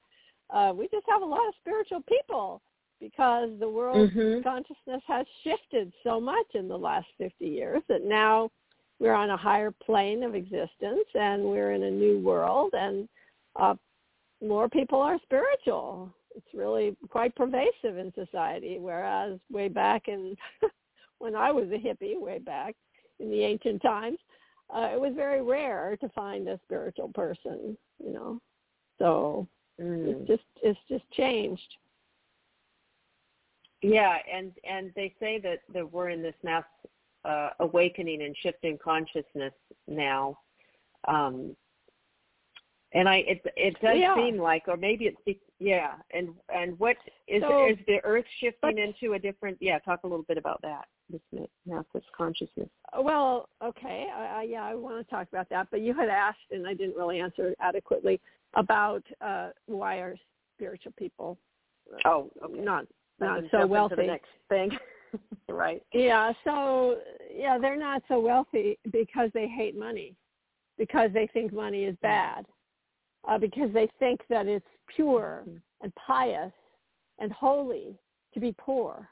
Uh, 0.50 0.72
we 0.76 0.88
just 0.88 1.06
have 1.08 1.22
a 1.22 1.26
lot 1.26 1.46
of 1.48 1.54
spiritual 1.60 2.02
people 2.02 2.60
because 3.00 3.50
the 3.58 3.68
world's 3.68 4.12
Mhm. 4.12 4.42
consciousness 4.44 5.02
has 5.06 5.26
shifted 5.42 5.92
so 6.02 6.20
much 6.20 6.46
in 6.54 6.68
the 6.68 6.78
last 6.78 7.08
50 7.18 7.48
years 7.48 7.82
that 7.88 8.04
now 8.04 8.50
we're 8.98 9.14
on 9.14 9.30
a 9.30 9.36
higher 9.36 9.72
plane 9.72 10.22
of 10.22 10.34
existence 10.34 11.08
and 11.14 11.42
we're 11.42 11.72
in 11.72 11.82
a 11.84 11.90
new 11.90 12.18
world 12.20 12.72
and 12.74 13.08
uh, 13.56 13.74
more 14.40 14.68
people 14.68 15.00
are 15.00 15.18
spiritual. 15.20 16.12
It's 16.34 16.54
really 16.54 16.96
quite 17.08 17.34
pervasive 17.34 17.98
in 17.98 18.12
society, 18.14 18.78
whereas 18.78 19.38
way 19.50 19.68
back 19.68 20.08
in 20.08 20.36
when 21.22 21.36
I 21.36 21.52
was 21.52 21.68
a 21.70 21.78
hippie, 21.78 22.20
way 22.20 22.38
back 22.38 22.74
in 23.20 23.30
the 23.30 23.42
ancient 23.42 23.80
times, 23.80 24.18
uh, 24.74 24.90
it 24.92 25.00
was 25.00 25.12
very 25.14 25.40
rare 25.40 25.96
to 26.00 26.08
find 26.08 26.48
a 26.48 26.58
spiritual 26.64 27.10
person, 27.14 27.76
you 28.04 28.12
know. 28.12 28.40
So 28.98 29.46
Mm. 29.80 30.06
it's 30.06 30.28
just 30.28 30.44
it's 30.62 30.78
just 30.88 31.10
changed. 31.12 31.76
Yeah, 33.80 34.18
and 34.32 34.52
and 34.64 34.92
they 34.94 35.14
say 35.18 35.38
that 35.38 35.60
that 35.72 35.90
we're 35.90 36.10
in 36.10 36.22
this 36.22 36.34
mass 36.42 36.64
uh, 37.24 37.50
awakening 37.60 38.22
and 38.22 38.36
shift 38.36 38.62
in 38.64 38.78
consciousness 38.78 39.54
now. 39.88 40.38
Um, 41.08 41.56
and 42.94 43.08
I 43.08 43.16
it 43.26 43.42
it 43.56 43.74
does 43.80 43.96
are. 43.96 44.16
seem 44.16 44.38
like, 44.38 44.64
or 44.68 44.76
maybe 44.76 45.06
it's 45.06 45.16
be- 45.24 45.40
yeah. 45.58 45.92
And 46.12 46.30
and 46.54 46.78
what 46.78 46.96
is 47.28 47.42
So- 47.42 47.68
is 47.68 47.78
the 47.86 48.00
Earth 48.04 48.24
shifting 48.40 48.58
but- 48.74 48.78
into 48.78 49.14
a 49.14 49.18
different? 49.18 49.58
Yeah, 49.60 49.78
talk 49.80 50.00
a 50.04 50.06
little 50.06 50.24
bit 50.24 50.38
about 50.38 50.60
that. 50.62 50.86
This 51.10 51.20
massive 51.66 52.02
consciousness. 52.16 52.68
Well, 52.98 53.48
okay, 53.62 54.06
I, 54.14 54.24
I, 54.24 54.42
yeah, 54.44 54.64
I 54.64 54.74
want 54.74 55.04
to 55.04 55.10
talk 55.10 55.28
about 55.28 55.48
that. 55.50 55.68
But 55.70 55.80
you 55.80 55.92
had 55.94 56.08
asked, 56.08 56.38
and 56.50 56.66
I 56.66 56.74
didn't 56.74 56.96
really 56.96 57.20
answer 57.20 57.54
adequately 57.60 58.20
about 58.54 59.02
uh, 59.20 59.50
why 59.66 59.96
are 59.96 60.16
spiritual 60.56 60.92
people 60.96 61.38
uh, 61.92 62.08
Oh, 62.08 62.30
okay. 62.44 62.60
not 62.60 62.86
not 63.20 63.42
so 63.50 63.66
wealthy? 63.66 63.96
The 63.96 64.02
next 64.04 64.30
thing, 64.48 64.70
right? 65.48 65.82
Yeah, 65.92 66.32
so 66.44 66.98
yeah, 67.34 67.58
they're 67.58 67.76
not 67.78 68.02
so 68.08 68.18
wealthy 68.20 68.78
because 68.90 69.30
they 69.34 69.46
hate 69.48 69.76
money, 69.78 70.14
because 70.78 71.10
they 71.12 71.26
think 71.32 71.52
money 71.52 71.84
is 71.84 71.96
bad, 72.02 72.46
uh, 73.28 73.38
because 73.38 73.72
they 73.72 73.88
think 73.98 74.20
that 74.28 74.46
it's 74.46 74.66
pure 74.94 75.44
and 75.82 75.92
pious 75.94 76.52
and 77.18 77.32
holy 77.32 77.98
to 78.34 78.40
be 78.40 78.54
poor. 78.58 79.08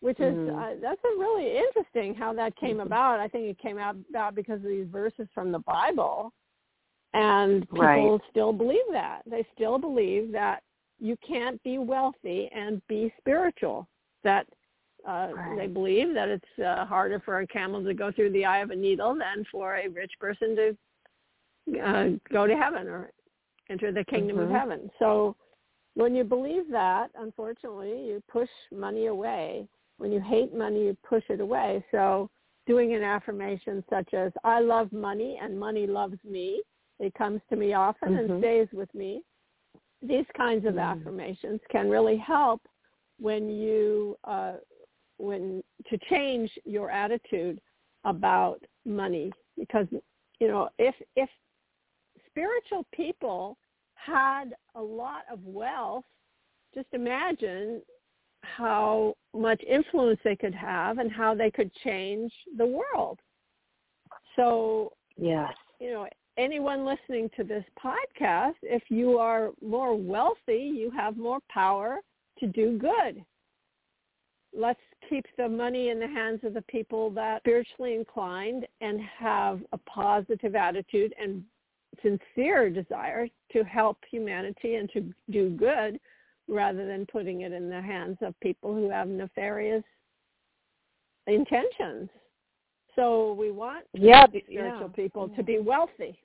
which 0.00 0.20
is 0.20 0.36
Mhm. 0.36 0.54
uh, 0.54 0.74
that's 0.80 1.02
a 1.04 1.18
really 1.18 1.56
interesting 1.56 2.14
how 2.14 2.30
that 2.32 2.54
came 2.56 2.76
Mhm. 2.76 2.86
about. 2.86 3.18
I 3.18 3.28
think 3.28 3.46
it 3.46 3.58
came 3.58 3.78
out 3.78 3.96
about 4.10 4.34
because 4.34 4.62
of 4.62 4.68
these 4.68 4.86
verses 4.88 5.26
from 5.34 5.50
the 5.50 5.58
Bible, 5.60 6.32
and 7.14 7.68
people 7.70 7.80
Right. 7.80 8.30
still 8.30 8.52
believe 8.52 8.86
that. 8.92 9.22
They 9.24 9.42
still 9.54 9.78
believe 9.78 10.32
that 10.32 10.62
you 10.98 11.16
can't 11.18 11.60
be 11.62 11.78
wealthy 11.78 12.48
and 12.52 12.86
be 12.88 13.10
spiritual. 13.18 13.88
That 14.22 14.46
uh, 15.04 15.32
Right. 15.34 15.56
they 15.56 15.66
believe 15.66 16.12
that 16.14 16.28
it's 16.28 16.58
uh, 16.58 16.84
harder 16.84 17.20
for 17.20 17.38
a 17.40 17.46
camel 17.46 17.82
to 17.82 17.94
go 17.94 18.10
through 18.12 18.30
the 18.30 18.44
eye 18.44 18.58
of 18.58 18.70
a 18.70 18.76
needle 18.76 19.14
than 19.14 19.44
for 19.46 19.76
a 19.76 19.88
rich 19.88 20.12
person 20.18 20.54
to 20.56 20.76
uh, 21.82 22.08
go 22.32 22.46
to 22.46 22.56
heaven 22.56 22.86
or 22.86 23.10
enter 23.68 23.92
the 23.92 24.04
kingdom 24.04 24.38
of 24.38 24.48
Mhm. 24.48 24.58
heaven. 24.58 24.90
So 24.98 25.36
when 25.94 26.14
you 26.14 26.24
believe 26.24 26.68
that, 26.70 27.10
unfortunately, 27.14 28.06
you 28.06 28.22
push 28.28 28.50
money 28.70 29.06
away. 29.06 29.68
When 29.98 30.12
you 30.12 30.20
hate 30.20 30.54
money, 30.54 30.86
you 30.86 30.96
push 31.02 31.24
it 31.30 31.40
away. 31.40 31.84
So 31.90 32.30
doing 32.66 32.94
an 32.94 33.02
affirmation 33.02 33.82
such 33.88 34.12
as, 34.12 34.32
I 34.44 34.60
love 34.60 34.92
money 34.92 35.38
and 35.40 35.58
money 35.58 35.86
loves 35.86 36.18
me. 36.24 36.62
It 36.98 37.14
comes 37.14 37.40
to 37.50 37.56
me 37.56 37.74
often 37.74 38.12
Mhm. 38.12 38.30
and 38.30 38.40
stays 38.40 38.68
with 38.72 38.92
me. 38.94 39.22
These 40.02 40.26
kinds 40.36 40.66
of 40.66 40.74
Mm. 40.74 40.82
affirmations 40.82 41.60
can 41.70 41.88
really 41.88 42.16
help 42.16 42.60
when 43.18 43.48
you, 43.48 44.18
uh, 44.24 44.58
when 45.18 45.64
to 45.86 45.98
change 46.10 46.58
your 46.64 46.90
attitude 46.90 47.60
about 48.04 48.62
money 48.84 49.32
because, 49.56 49.86
you 50.38 50.48
know, 50.48 50.68
if, 50.78 50.94
if 51.16 51.30
spiritual 52.36 52.84
people 52.92 53.56
had 53.94 54.54
a 54.74 54.82
lot 54.82 55.22
of 55.32 55.42
wealth, 55.44 56.04
just 56.74 56.86
imagine 56.92 57.80
how 58.42 59.14
much 59.34 59.60
influence 59.66 60.20
they 60.22 60.36
could 60.36 60.54
have 60.54 60.98
and 60.98 61.10
how 61.10 61.34
they 61.34 61.50
could 61.50 61.70
change 61.82 62.32
the 62.58 62.66
world. 62.66 63.18
So, 64.36 64.92
Yes. 65.16 65.54
you 65.80 65.90
know, 65.90 66.06
anyone 66.36 66.84
listening 66.84 67.30
to 67.36 67.44
this 67.44 67.64
podcast, 67.82 68.56
if 68.62 68.82
you 68.90 69.18
are 69.18 69.52
more 69.62 69.96
wealthy, 69.96 70.70
you 70.76 70.90
have 70.90 71.16
more 71.16 71.40
power 71.48 72.00
to 72.38 72.46
do 72.46 72.76
good. 72.78 73.24
Let's 74.52 74.80
keep 75.08 75.24
the 75.38 75.48
money 75.48 75.88
in 75.88 75.98
the 75.98 76.06
hands 76.06 76.44
of 76.44 76.52
the 76.52 76.62
people 76.62 77.10
that 77.10 77.36
are 77.36 77.40
spiritually 77.40 77.94
inclined 77.94 78.66
and 78.82 79.00
have 79.00 79.62
a 79.72 79.78
positive 79.78 80.54
attitude 80.54 81.14
and 81.18 81.42
sincere 82.02 82.70
desire 82.70 83.28
to 83.52 83.64
help 83.64 83.98
humanity 84.10 84.76
and 84.76 84.90
to 84.92 85.12
do 85.30 85.50
good 85.50 85.98
rather 86.48 86.86
than 86.86 87.06
putting 87.06 87.42
it 87.42 87.52
in 87.52 87.68
the 87.68 87.80
hands 87.80 88.18
of 88.22 88.38
people 88.40 88.74
who 88.74 88.88
have 88.88 89.08
nefarious 89.08 89.82
intentions. 91.26 92.08
So 92.94 93.34
we 93.34 93.50
want 93.50 93.86
Yeah. 93.92 94.26
spiritual 94.26 94.50
yeah. 94.52 94.86
people 94.88 95.28
yeah. 95.28 95.36
to 95.36 95.42
be 95.42 95.58
wealthy. 95.58 96.18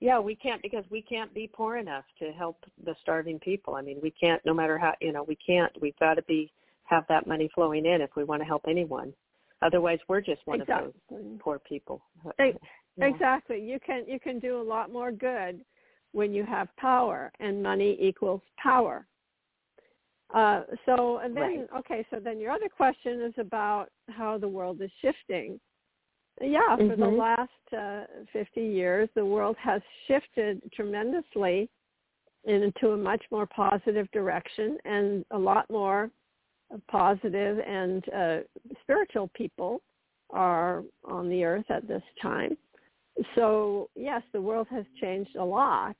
Yeah, 0.00 0.20
we 0.20 0.36
can't 0.36 0.62
because 0.62 0.88
we 0.90 1.02
can't 1.02 1.34
be 1.34 1.48
poor 1.48 1.76
enough 1.76 2.04
to 2.20 2.30
help 2.32 2.64
the 2.84 2.94
starving 3.00 3.40
people. 3.40 3.74
I 3.74 3.82
mean, 3.82 3.98
we 4.00 4.12
can't. 4.12 4.44
No 4.46 4.54
matter 4.54 4.78
how 4.78 4.94
you 5.00 5.12
know, 5.12 5.24
we 5.24 5.34
can't. 5.34 5.72
We've 5.80 5.98
got 5.98 6.14
to 6.14 6.22
be 6.22 6.52
have 6.84 7.04
that 7.08 7.26
money 7.26 7.50
flowing 7.54 7.84
in 7.84 8.00
if 8.00 8.10
we 8.14 8.22
want 8.22 8.40
to 8.40 8.46
help 8.46 8.62
anyone. 8.68 9.12
Otherwise, 9.60 9.98
we're 10.08 10.20
just 10.20 10.40
one 10.46 10.60
of 10.60 10.68
those 10.68 10.92
poor 11.40 11.58
people. 11.58 12.00
Yeah. 12.98 13.06
Exactly. 13.06 13.60
You 13.60 13.78
can 13.80 14.04
you 14.06 14.18
can 14.18 14.38
do 14.38 14.60
a 14.60 14.62
lot 14.62 14.92
more 14.92 15.12
good 15.12 15.64
when 16.12 16.32
you 16.32 16.44
have 16.44 16.68
power, 16.76 17.30
and 17.38 17.62
money 17.62 17.96
equals 18.00 18.42
power. 18.56 19.06
Uh, 20.34 20.62
so 20.84 21.18
and 21.18 21.36
then 21.36 21.42
Right. 21.42 21.68
okay, 21.78 22.06
so 22.10 22.18
then 22.20 22.38
your 22.38 22.50
other 22.50 22.68
question 22.68 23.22
is 23.22 23.34
about 23.38 23.90
how 24.08 24.38
the 24.38 24.48
world 24.48 24.80
is 24.80 24.90
shifting. 25.00 25.60
Yeah, 26.40 26.76
for 26.76 26.96
the 26.96 27.04
Mhm. 27.04 27.18
last 27.18 27.72
uh, 27.72 28.06
50 28.32 28.62
years, 28.62 29.08
the 29.14 29.24
world 29.24 29.56
has 29.56 29.82
shifted 30.06 30.62
tremendously 30.72 31.68
into 32.44 32.92
a 32.92 32.96
much 32.96 33.24
more 33.30 33.46
positive 33.46 34.10
direction, 34.12 34.78
and 34.84 35.24
a 35.32 35.38
lot 35.38 35.68
more 35.68 36.10
positive 36.86 37.58
and 37.60 38.08
uh, 38.10 38.40
spiritual 38.82 39.28
people 39.28 39.82
are 40.30 40.84
on 41.04 41.28
the 41.28 41.44
earth 41.44 41.70
at 41.70 41.86
this 41.88 42.02
time. 42.20 42.56
So 43.34 43.88
yes, 43.94 44.22
the 44.32 44.40
world 44.40 44.66
has 44.70 44.84
changed 45.00 45.36
a 45.36 45.44
lot, 45.44 45.96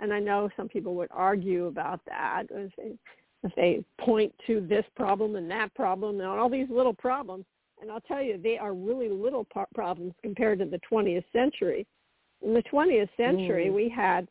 and 0.00 0.12
I 0.12 0.18
know 0.18 0.48
some 0.56 0.68
people 0.68 0.94
would 0.96 1.10
argue 1.10 1.66
about 1.66 2.00
that 2.06 2.44
if 2.50 2.72
they, 2.76 2.98
if 3.42 3.54
they 3.54 3.84
point 4.00 4.34
to 4.46 4.60
this 4.60 4.84
problem 4.96 5.36
and 5.36 5.50
that 5.50 5.74
problem 5.74 6.20
and 6.20 6.28
all 6.28 6.48
these 6.48 6.68
little 6.70 6.94
problems. 6.94 7.44
And 7.80 7.90
I'll 7.90 8.00
tell 8.00 8.22
you, 8.22 8.36
they 8.36 8.58
are 8.58 8.74
really 8.74 9.08
little 9.08 9.44
par- 9.44 9.68
problems 9.74 10.12
compared 10.22 10.58
to 10.58 10.66
the 10.66 10.80
20th 10.90 11.24
century. 11.32 11.86
In 12.42 12.52
the 12.52 12.62
20th 12.64 13.08
century, 13.16 13.66
Mm. 13.66 13.74
we 13.74 13.88
had 13.88 14.28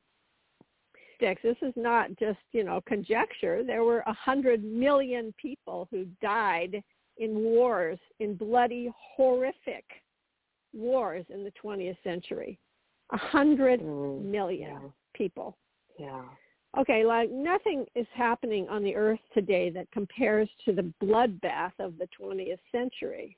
sticks. 1.15 1.41
This 1.41 1.57
is 1.61 1.73
not 1.75 2.15
just 2.17 2.39
you 2.51 2.63
know 2.63 2.81
conjecture. 2.81 3.63
There 3.63 3.83
were 3.83 4.03
a 4.07 4.13
hundred 4.13 4.63
million 4.63 5.33
people 5.37 5.87
who 5.91 6.05
died 6.21 6.83
in 7.17 7.43
wars, 7.43 7.99
in 8.19 8.35
bloody, 8.35 8.91
horrific 8.97 9.85
wars 10.73 11.25
in 11.29 11.43
the 11.43 11.51
20th 11.61 11.97
century. 12.03 12.59
A 13.11 13.17
hundred 13.17 13.81
Mm, 13.81 14.25
million 14.25 14.71
yeah. 14.71 14.89
people. 15.13 15.57
Yeah. 15.97 16.23
Okay, 16.77 17.03
like 17.03 17.31
nothing 17.31 17.85
is 17.95 18.05
happening 18.13 18.69
on 18.69 18.83
the 18.83 18.95
earth 18.95 19.19
today 19.33 19.71
that 19.71 19.89
compares 19.91 20.47
to 20.65 20.71
the 20.71 20.93
bloodbath 21.03 21.73
of 21.79 21.97
the 21.97 22.07
20th 22.19 22.59
century. 22.71 23.35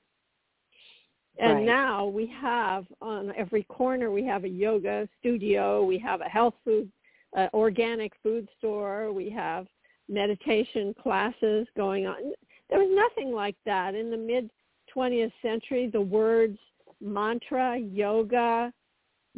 And 1.38 1.60
Right. 1.60 1.66
now 1.66 2.06
we 2.08 2.26
have 2.28 2.86
on 3.02 3.34
every 3.36 3.64
corner 3.64 4.12
we 4.12 4.26
have 4.26 4.44
a 4.44 4.50
yoga 4.50 5.08
studio, 5.20 5.84
we 5.84 5.98
have 6.00 6.20
a 6.20 6.28
health 6.30 6.56
food, 6.66 6.92
uh, 7.38 7.48
organic 7.54 8.14
food 8.18 8.50
store, 8.58 9.14
we 9.14 9.30
have 9.30 9.68
meditation 10.10 10.94
classes 10.94 11.68
going 11.78 12.06
on. 12.06 12.34
There 12.70 12.80
was 12.80 12.92
nothing 12.92 13.32
like 13.34 13.56
that 13.66 13.96
in 13.96 14.12
the 14.12 14.18
mid 14.18 14.52
20th 14.94 15.32
century. 15.42 15.88
The 15.88 16.02
words 16.02 16.60
mantra, 17.02 17.78
yoga, 17.78 18.72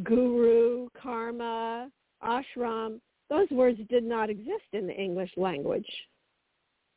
guru, 0.03 0.89
karma, 1.01 1.89
ashram, 2.23 2.99
those 3.29 3.49
words 3.51 3.79
did 3.89 4.03
not 4.03 4.29
exist 4.29 4.65
in 4.73 4.87
the 4.87 4.93
English 4.93 5.31
language. 5.37 5.87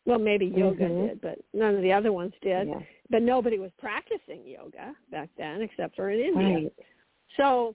Well, 0.04 0.18
maybe 0.18 0.46
yoga 0.46 0.88
Mhm. 0.88 1.08
did, 1.08 1.20
but 1.20 1.38
none 1.52 1.74
of 1.74 1.82
the 1.82 1.92
other 1.92 2.12
ones 2.12 2.32
did. 2.40 2.68
Yeah. 2.68 2.82
But 3.10 3.22
nobody 3.22 3.58
was 3.58 3.72
practicing 3.78 4.46
yoga 4.46 4.94
back 5.10 5.30
then 5.36 5.62
except 5.62 5.96
for 5.96 6.10
in 6.10 6.20
India. 6.20 6.54
Right. 6.54 6.72
So 7.36 7.74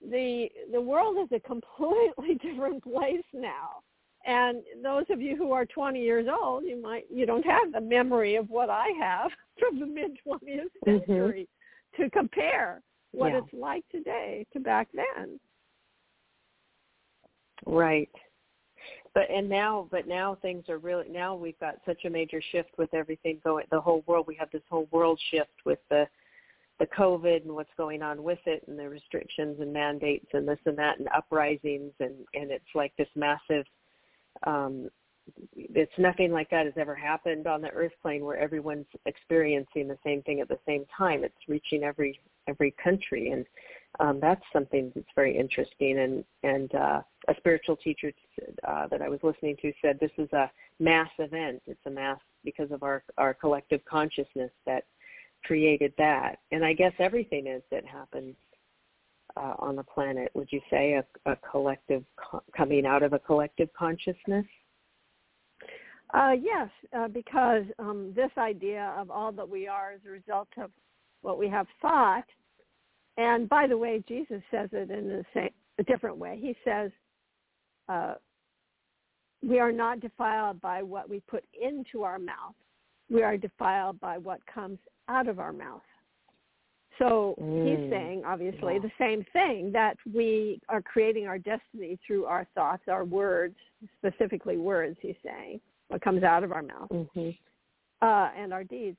the 0.00 0.50
the 0.72 0.80
world 0.80 1.18
is 1.18 1.30
a 1.32 1.40
completely 1.40 2.34
different 2.42 2.82
place 2.82 3.24
now. 3.32 3.82
And 4.26 4.62
those 4.82 5.08
of 5.10 5.20
you 5.20 5.36
who 5.36 5.52
are 5.52 5.64
20 5.64 6.00
years 6.02 6.28
old, 6.28 6.64
you 6.64 6.76
might 6.76 7.06
you 7.10 7.24
don't 7.24 7.44
have 7.46 7.72
the 7.72 7.80
memory 7.80 8.34
of 8.36 8.50
what 8.50 8.68
I 8.68 8.88
have 8.98 9.30
from 9.58 9.78
the 9.78 9.86
mid 9.86 10.18
20th 10.26 10.70
Mhm. 10.86 11.06
century 11.06 11.48
to 11.96 12.10
compare 12.10 12.82
what 13.12 13.32
Yeah. 13.32 13.38
it's 13.38 13.52
like 13.52 13.88
today 13.88 14.46
to 14.52 14.60
back 14.60 14.88
then. 14.92 15.40
Right. 17.66 18.10
But 19.12 19.28
and 19.30 19.48
now 19.48 19.88
but 19.90 20.06
now 20.06 20.36
things 20.36 20.68
are 20.68 20.78
really 20.78 21.08
now 21.08 21.34
we've 21.34 21.58
got 21.58 21.80
such 21.84 22.04
a 22.04 22.10
major 22.10 22.40
shift 22.40 22.70
with 22.78 22.92
everything 22.94 23.40
going 23.42 23.66
the 23.70 23.80
whole 23.80 24.02
world 24.06 24.26
we 24.26 24.36
have 24.36 24.50
this 24.50 24.62
whole 24.70 24.86
world 24.90 25.20
shift 25.30 25.64
with 25.64 25.80
the 25.90 26.08
the 26.78 26.86
COVID 26.86 27.42
and 27.42 27.54
what's 27.54 27.74
going 27.76 28.02
on 28.02 28.22
with 28.22 28.38
it 28.46 28.62
and 28.66 28.78
the 28.78 28.88
restrictions 28.88 29.60
and 29.60 29.72
mandates 29.72 30.28
and 30.32 30.48
this 30.48 30.58
and 30.64 30.78
that 30.78 30.98
and 30.98 31.08
uprisings 31.14 31.92
and 32.00 32.14
and 32.34 32.50
it's 32.50 32.64
like 32.74 32.92
this 32.96 33.08
massive 33.16 33.66
um 34.46 34.88
it's 35.56 35.92
nothing 35.98 36.32
like 36.32 36.50
that 36.50 36.66
has 36.66 36.74
ever 36.76 36.94
happened 36.94 37.46
on 37.46 37.60
the 37.60 37.70
earth 37.70 37.92
plane 38.02 38.24
where 38.24 38.38
everyone's 38.38 38.86
experiencing 39.06 39.88
the 39.88 39.98
same 40.04 40.22
thing 40.22 40.40
at 40.40 40.48
the 40.48 40.58
same 40.66 40.84
time. 40.96 41.24
It's 41.24 41.34
reaching 41.48 41.82
every 41.82 42.20
every 42.48 42.74
country. 42.82 43.30
And 43.30 43.46
um 43.98 44.20
that's 44.20 44.42
something 44.52 44.92
that's 44.94 45.06
very 45.14 45.36
interesting. 45.36 45.98
And 45.98 46.24
and 46.42 46.74
uh 46.74 47.02
a 47.28 47.34
spiritual 47.36 47.76
teacher 47.76 48.12
uh 48.66 48.86
that 48.88 49.02
I 49.02 49.08
was 49.08 49.20
listening 49.22 49.56
to 49.62 49.72
said 49.82 49.98
this 50.00 50.10
is 50.18 50.32
a 50.32 50.50
mass 50.78 51.10
event. 51.18 51.62
It's 51.66 51.86
a 51.86 51.90
mass 51.90 52.18
because 52.44 52.70
of 52.70 52.82
our 52.82 53.02
our 53.18 53.34
collective 53.34 53.84
consciousness 53.84 54.50
that 54.66 54.84
created 55.44 55.92
that. 55.98 56.36
And 56.52 56.64
I 56.64 56.72
guess 56.74 56.92
everything 56.98 57.46
is 57.46 57.62
that 57.70 57.84
happens 57.86 58.36
uh, 59.36 59.54
on 59.58 59.76
the 59.76 59.82
planet 59.82 60.30
would 60.34 60.48
you 60.50 60.60
say? 60.70 60.94
A, 60.94 61.30
a 61.30 61.36
collective 61.36 62.04
co- 62.16 62.42
coming 62.56 62.86
out 62.86 63.02
of 63.02 63.12
a 63.12 63.18
collective 63.18 63.68
consciousness 63.78 64.46
Uh, 66.12 66.32
yes, 66.32 66.68
uh, 66.96 67.08
because 67.08 67.64
um, 67.78 68.12
this 68.16 68.30
idea 68.36 68.94
of 68.98 69.10
all 69.10 69.30
that 69.32 69.48
we 69.48 69.68
are 69.68 69.92
is 69.92 70.00
a 70.06 70.10
result 70.10 70.48
of 70.56 70.70
what 71.22 71.38
we 71.38 71.48
have 71.48 71.66
thought. 71.80 72.24
And 73.16 73.48
by 73.48 73.66
the 73.66 73.78
way, 73.78 74.02
Jesus 74.08 74.42
says 74.50 74.70
it 74.72 74.90
in 74.90 75.08
the 75.08 75.24
same, 75.34 75.50
a 75.78 75.82
different 75.84 76.16
way. 76.16 76.38
He 76.40 76.56
says, 76.64 76.90
uh, 77.88 78.14
"We 79.42 79.60
are 79.60 79.72
not 79.72 80.00
defiled 80.00 80.60
by 80.60 80.82
what 80.82 81.08
we 81.08 81.20
put 81.20 81.44
into 81.60 82.02
our 82.02 82.18
mouth, 82.18 82.54
we 83.10 83.22
are 83.22 83.36
defiled 83.36 84.00
by 84.00 84.18
what 84.18 84.44
comes 84.46 84.78
out 85.08 85.28
of 85.28 85.38
our 85.38 85.52
mouth. 85.52 85.82
So 86.98 87.34
Mm. 87.38 87.64
he's 87.64 87.90
saying, 87.90 88.24
obviously, 88.24 88.74
Yeah. 88.74 88.80
the 88.80 88.92
same 88.98 89.24
thing 89.32 89.72
that 89.72 89.96
we 90.12 90.60
are 90.68 90.82
creating 90.82 91.26
our 91.26 91.38
destiny 91.38 91.96
through 92.06 92.26
our 92.26 92.44
thoughts, 92.54 92.86
our 92.88 93.04
words, 93.04 93.56
specifically 93.98 94.58
words, 94.58 94.98
he's 95.00 95.16
saying, 95.22 95.60
what 95.90 96.00
comes 96.00 96.22
out 96.22 96.44
of 96.44 96.52
our 96.52 96.62
mouth, 96.62 96.88
hmm 96.90 97.30
uh, 98.02 98.30
and 98.36 98.52
our 98.52 98.64
deeds. 98.64 98.96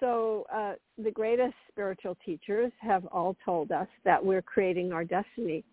So 0.00 0.46
uh, 0.52 0.72
the 0.98 1.12
greatest 1.12 1.54
spiritual 1.70 2.16
teachers 2.24 2.72
have 2.80 3.06
all 3.06 3.36
told 3.44 3.70
us 3.70 3.86
that 4.04 4.24
we're 4.24 4.42
creating 4.42 4.92
our 4.92 5.04
destiny. 5.04 5.64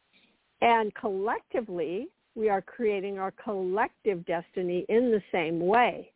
And 0.61 0.93
collectively, 0.93 2.09
we 2.35 2.47
are 2.47 2.61
creating 2.61 3.17
our 3.17 3.31
collective 3.31 4.23
destiny 4.27 4.85
in 4.87 5.09
the 5.09 5.21
same 5.31 5.59
way. 5.59 6.11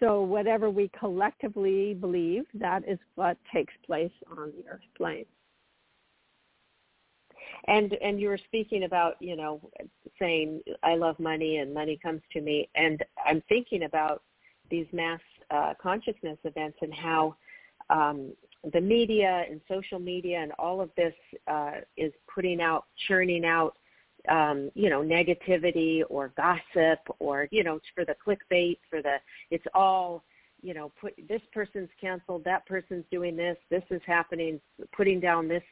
So 0.00 0.22
whatever 0.22 0.70
we 0.70 0.90
collectively 0.98 1.94
believe, 1.94 2.46
that 2.54 2.82
is 2.88 2.98
what 3.14 3.36
takes 3.54 3.74
place 3.86 4.10
on 4.36 4.52
the 4.56 4.68
earth 4.68 4.80
plane. 4.96 5.26
And 7.66 7.92
and 7.94 8.20
you 8.20 8.28
were 8.28 8.38
speaking 8.38 8.84
about 8.84 9.16
you 9.20 9.36
know 9.36 9.60
saying 10.18 10.62
I 10.82 10.94
love 10.94 11.18
money 11.18 11.58
and 11.58 11.72
money 11.72 11.98
comes 12.02 12.22
to 12.32 12.40
me, 12.40 12.68
and 12.74 13.02
I'm 13.24 13.42
thinking 13.48 13.84
about 13.84 14.22
these 14.70 14.86
mass 14.92 15.20
uh, 15.50 15.74
consciousness 15.80 16.38
events 16.44 16.78
and 16.80 16.94
how 16.94 17.36
um, 17.90 18.32
the 18.72 18.80
media 18.80 19.44
and 19.50 19.60
social 19.68 19.98
media 19.98 20.38
and 20.40 20.52
all 20.58 20.80
of 20.80 20.90
this 20.96 21.14
uh, 21.48 21.78
is 21.96 22.12
putting 22.32 22.60
out, 22.60 22.84
churning 23.08 23.44
out, 23.44 23.76
um, 24.28 24.70
you 24.74 24.90
know, 24.90 25.00
negativity 25.00 26.02
or 26.08 26.32
gossip 26.36 27.00
or 27.18 27.48
you 27.50 27.64
know 27.64 27.80
for 27.94 28.04
the 28.04 28.14
clickbait, 28.26 28.78
for 28.88 29.02
the 29.02 29.16
it's 29.50 29.66
all 29.74 30.24
you 30.62 30.74
know, 30.74 30.92
put 31.00 31.14
this 31.28 31.40
person's 31.52 31.88
canceled, 32.00 32.44
that 32.44 32.66
person's 32.66 33.04
doing 33.10 33.36
this, 33.36 33.56
this 33.70 33.82
is 33.90 34.00
happening, 34.06 34.60
putting 34.94 35.20
down 35.20 35.48
this 35.48 35.62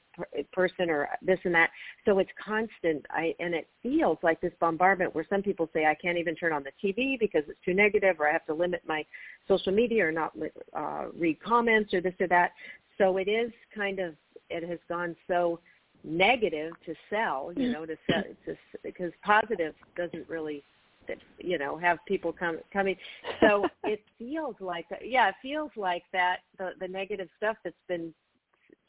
person 0.52 0.90
or 0.90 1.08
this 1.22 1.38
and 1.44 1.54
that. 1.54 1.70
So 2.04 2.18
it's 2.18 2.30
constant. 2.44 3.04
I 3.10 3.34
and 3.40 3.54
it 3.54 3.68
feels 3.82 4.18
like 4.22 4.40
this 4.40 4.52
bombardment 4.60 5.14
where 5.14 5.26
some 5.28 5.42
people 5.42 5.68
say 5.72 5.86
I 5.86 5.94
can't 5.94 6.18
even 6.18 6.34
turn 6.34 6.52
on 6.52 6.64
the 6.64 6.72
TV 6.82 7.18
because 7.18 7.42
it's 7.48 7.58
too 7.64 7.74
negative, 7.74 8.16
or 8.20 8.28
I 8.28 8.32
have 8.32 8.46
to 8.46 8.54
limit 8.54 8.82
my 8.86 9.04
social 9.46 9.72
media 9.72 10.06
or 10.06 10.12
not 10.12 10.32
uh, 10.74 11.06
read 11.18 11.40
comments 11.42 11.94
or 11.94 12.00
this 12.00 12.14
or 12.20 12.28
that. 12.28 12.52
So 12.96 13.16
it 13.16 13.28
is 13.28 13.50
kind 13.74 13.98
of 13.98 14.14
it 14.50 14.68
has 14.68 14.78
gone 14.88 15.14
so 15.26 15.60
negative 16.04 16.72
to 16.86 16.94
sell, 17.10 17.52
you 17.56 17.72
know, 17.72 17.84
to 17.84 17.96
sell 18.10 18.22
to, 18.46 18.56
because 18.82 19.12
positive 19.24 19.74
doesn't 19.96 20.28
really 20.28 20.62
you 21.38 21.58
know 21.58 21.76
have 21.76 21.98
people 22.06 22.32
come 22.32 22.58
coming 22.72 22.94
so 23.40 23.66
it 23.84 24.02
feels 24.18 24.54
like 24.60 24.86
yeah 25.02 25.28
it 25.28 25.34
feels 25.40 25.70
like 25.76 26.02
that 26.12 26.40
the 26.58 26.72
the 26.80 26.88
negative 26.88 27.28
stuff 27.36 27.56
that's 27.64 27.74
been 27.88 28.12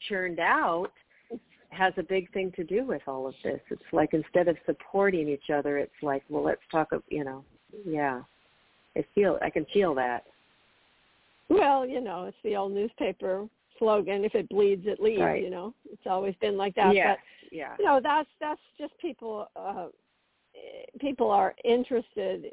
churned 0.08 0.38
out 0.38 0.92
has 1.70 1.92
a 1.96 2.02
big 2.02 2.30
thing 2.32 2.52
to 2.56 2.64
do 2.64 2.84
with 2.84 3.02
all 3.06 3.26
of 3.26 3.34
this 3.44 3.60
it's 3.70 3.82
like 3.92 4.12
instead 4.12 4.48
of 4.48 4.56
supporting 4.66 5.28
each 5.28 5.50
other 5.54 5.78
it's 5.78 6.02
like 6.02 6.22
well 6.28 6.42
let's 6.44 6.60
talk 6.70 6.92
of 6.92 7.02
you 7.08 7.24
know 7.24 7.44
yeah 7.86 8.20
i 8.96 9.04
feel 9.14 9.38
i 9.42 9.48
can 9.50 9.64
feel 9.72 9.94
that 9.94 10.24
Well, 11.48 11.84
you 11.86 12.00
know, 12.00 12.24
it's 12.26 12.36
the 12.44 12.54
old 12.56 12.72
newspaper 12.72 13.48
slogan, 13.78 14.24
if 14.24 14.34
it 14.36 14.48
bleeds, 14.48 14.86
it 14.86 15.00
leads, 15.00 15.20
Right. 15.20 15.42
you 15.42 15.50
know. 15.50 15.74
It's 15.90 16.06
always 16.06 16.34
been 16.40 16.56
like 16.56 16.74
that. 16.76 16.94
yeah 16.94 17.12
But 17.14 17.18
yeah 17.52 17.74
you 17.78 17.84
know 17.84 17.98
that's 18.02 18.28
that's 18.40 18.60
just 18.78 18.92
people 19.00 19.48
uh 19.56 19.86
people 21.00 21.30
are 21.30 21.54
interested 21.64 22.44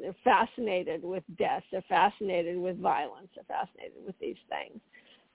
they're 0.00 0.14
fascinated 0.24 1.02
with 1.02 1.22
death 1.38 1.62
they're 1.70 1.84
fascinated 1.88 2.56
with 2.58 2.78
violence 2.78 3.28
they're 3.34 3.44
fascinated 3.58 3.98
with 4.06 4.18
these 4.18 4.36
things 4.48 4.80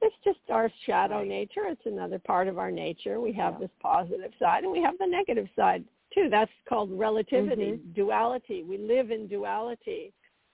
it's 0.02 0.16
just 0.24 0.40
our 0.50 0.70
shadow 0.86 1.24
nature. 1.24 1.66
It's 1.68 1.86
another 1.86 2.20
part 2.20 2.48
of 2.48 2.58
our 2.58 2.72
nature. 2.72 3.20
We 3.20 3.32
have 3.34 3.54
Yeah. 3.54 3.60
this 3.68 3.72
positive 3.80 4.34
side 4.40 4.64
and 4.64 4.72
we 4.72 4.82
have 4.82 4.98
the 4.98 5.08
negative 5.08 5.48
side 5.56 5.86
too. 6.14 6.28
That's 6.30 6.52
called 6.66 6.92
relativity 6.92 7.74
Mhm. 7.74 7.94
duality. 7.94 8.64
We 8.64 8.78
live 8.78 9.12
in 9.12 9.28
duality. 9.28 10.14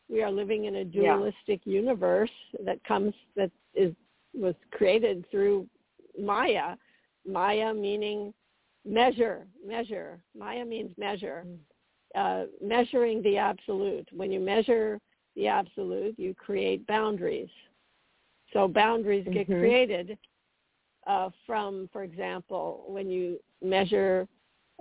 We 0.10 0.22
are 0.22 0.32
living 0.32 0.66
in 0.66 0.76
a 0.76 0.84
Yeah. 0.84 1.16
dualistic 1.16 1.66
universe 1.66 2.32
that 2.60 2.84
comes 2.84 3.16
that 3.36 3.52
is 3.74 3.96
was 4.34 4.56
created 4.72 5.26
through 5.28 5.68
maya. 6.18 6.78
Maya 7.26 7.74
meaning 7.74 8.34
measure 8.86 9.48
measure. 9.64 10.22
Maya 10.36 10.66
means 10.66 10.96
measure. 10.98 11.46
Uh, 12.16 12.46
measuring 12.62 13.22
the 13.22 13.38
absolute. 13.38 14.08
When 14.14 14.32
you 14.32 14.40
measure 14.40 15.00
the 15.36 15.48
absolute 15.48 16.18
you 16.18 16.34
create 16.34 16.86
boundaries 16.88 17.50
so 18.54 18.68
boundaries 18.68 19.28
get 19.32 19.48
Mhm. 19.48 19.60
created 19.60 20.18
uh, 21.06 21.30
from 21.46 21.88
for 21.94 22.04
example 22.04 22.86
when 22.88 23.10
you 23.10 23.40
measure 23.62 24.28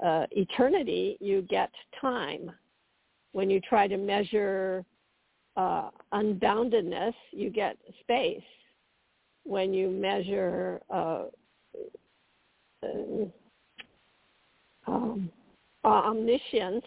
uh, 0.02 0.26
eternity 0.32 1.16
you 1.20 1.42
get 1.42 1.70
time 2.00 2.50
when 3.32 3.50
you 3.50 3.60
try 3.60 3.86
to 3.86 3.96
measure 3.96 4.84
uh, 5.56 5.90
unboundedness 6.12 7.14
you 7.30 7.50
get 7.50 7.76
space 8.00 8.42
when 9.44 9.72
you 9.72 9.88
measure 9.90 10.82
uh, 10.90 11.24
uh, 12.82 13.24
um, 14.86 15.30
omniscience, 15.84 16.84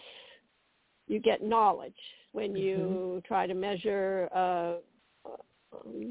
you 1.08 1.18
get 1.18 1.42
knowledge. 1.42 1.94
When 2.32 2.54
you 2.54 3.22
try 3.26 3.46
to 3.46 3.54
measure 3.54 4.28
uh, 4.32 4.74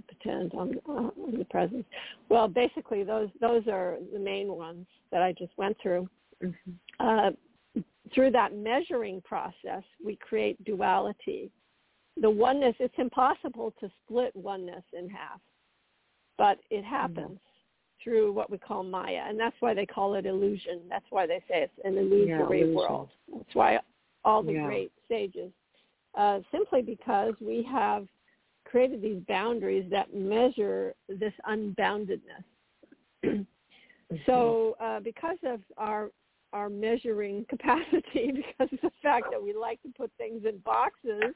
pretend 0.07 0.53
I'm 0.53 0.79
uh, 0.89 1.09
omnipresence, 1.21 1.85
well, 2.29 2.47
basically 2.47 3.03
those 3.03 3.29
those 3.41 3.67
are 3.67 3.97
the 4.13 4.19
main 4.19 4.53
ones 4.55 4.85
that 5.11 5.21
I 5.21 5.33
just 5.33 5.51
went 5.57 5.77
through. 5.81 6.09
Mhm. 6.41 6.55
Uh, 6.99 7.31
through 8.13 8.31
that 8.31 8.53
measuring 8.53 9.21
process, 9.21 9.83
we 10.03 10.15
create 10.15 10.63
duality. 10.63 11.51
The 12.17 12.29
oneness, 12.29 12.75
it's 12.79 12.97
impossible 12.97 13.73
to 13.79 13.89
split 14.03 14.35
oneness 14.35 14.83
in 14.93 15.09
half, 15.09 15.39
but 16.37 16.59
it 16.69 16.83
happens 16.83 17.39
through 18.03 18.31
what 18.31 18.49
we 18.49 18.57
call 18.57 18.83
Maya, 18.83 19.25
and 19.27 19.39
that's 19.39 19.55
why 19.59 19.73
they 19.73 19.85
call 19.85 20.15
it 20.15 20.25
illusion. 20.25 20.81
That's 20.89 21.05
why 21.11 21.27
they 21.27 21.39
say 21.47 21.63
it's 21.63 21.79
an 21.83 21.97
illusory 21.97 22.61
illusion. 22.61 22.73
world. 22.73 23.09
That's 23.31 23.55
why 23.55 23.79
all 24.23 24.41
the 24.41 24.53
Yeah. 24.53 24.65
great 24.65 24.91
sages, 25.07 25.53
uh, 26.15 26.41
simply 26.51 26.81
because 26.81 27.39
we 27.39 27.61
have 27.63 28.07
created 28.65 29.01
these 29.01 29.21
boundaries 29.27 29.89
that 29.89 30.13
measure 30.13 30.93
this 31.07 31.33
unboundedness. 31.47 32.43
so 34.25 34.75
uh, 34.79 34.99
because 34.99 35.37
of 35.45 35.61
our 35.77 36.11
our 36.51 36.69
measuring 36.69 37.45
capacity, 37.49 38.31
because 38.31 38.71
of 38.73 38.79
the 38.81 38.91
fact 39.03 39.27
that 39.31 39.41
we 39.41 39.53
like 39.53 39.81
to 39.83 39.89
put 39.95 40.11
things 40.17 40.45
in 40.45 40.57
boxes, 40.59 41.35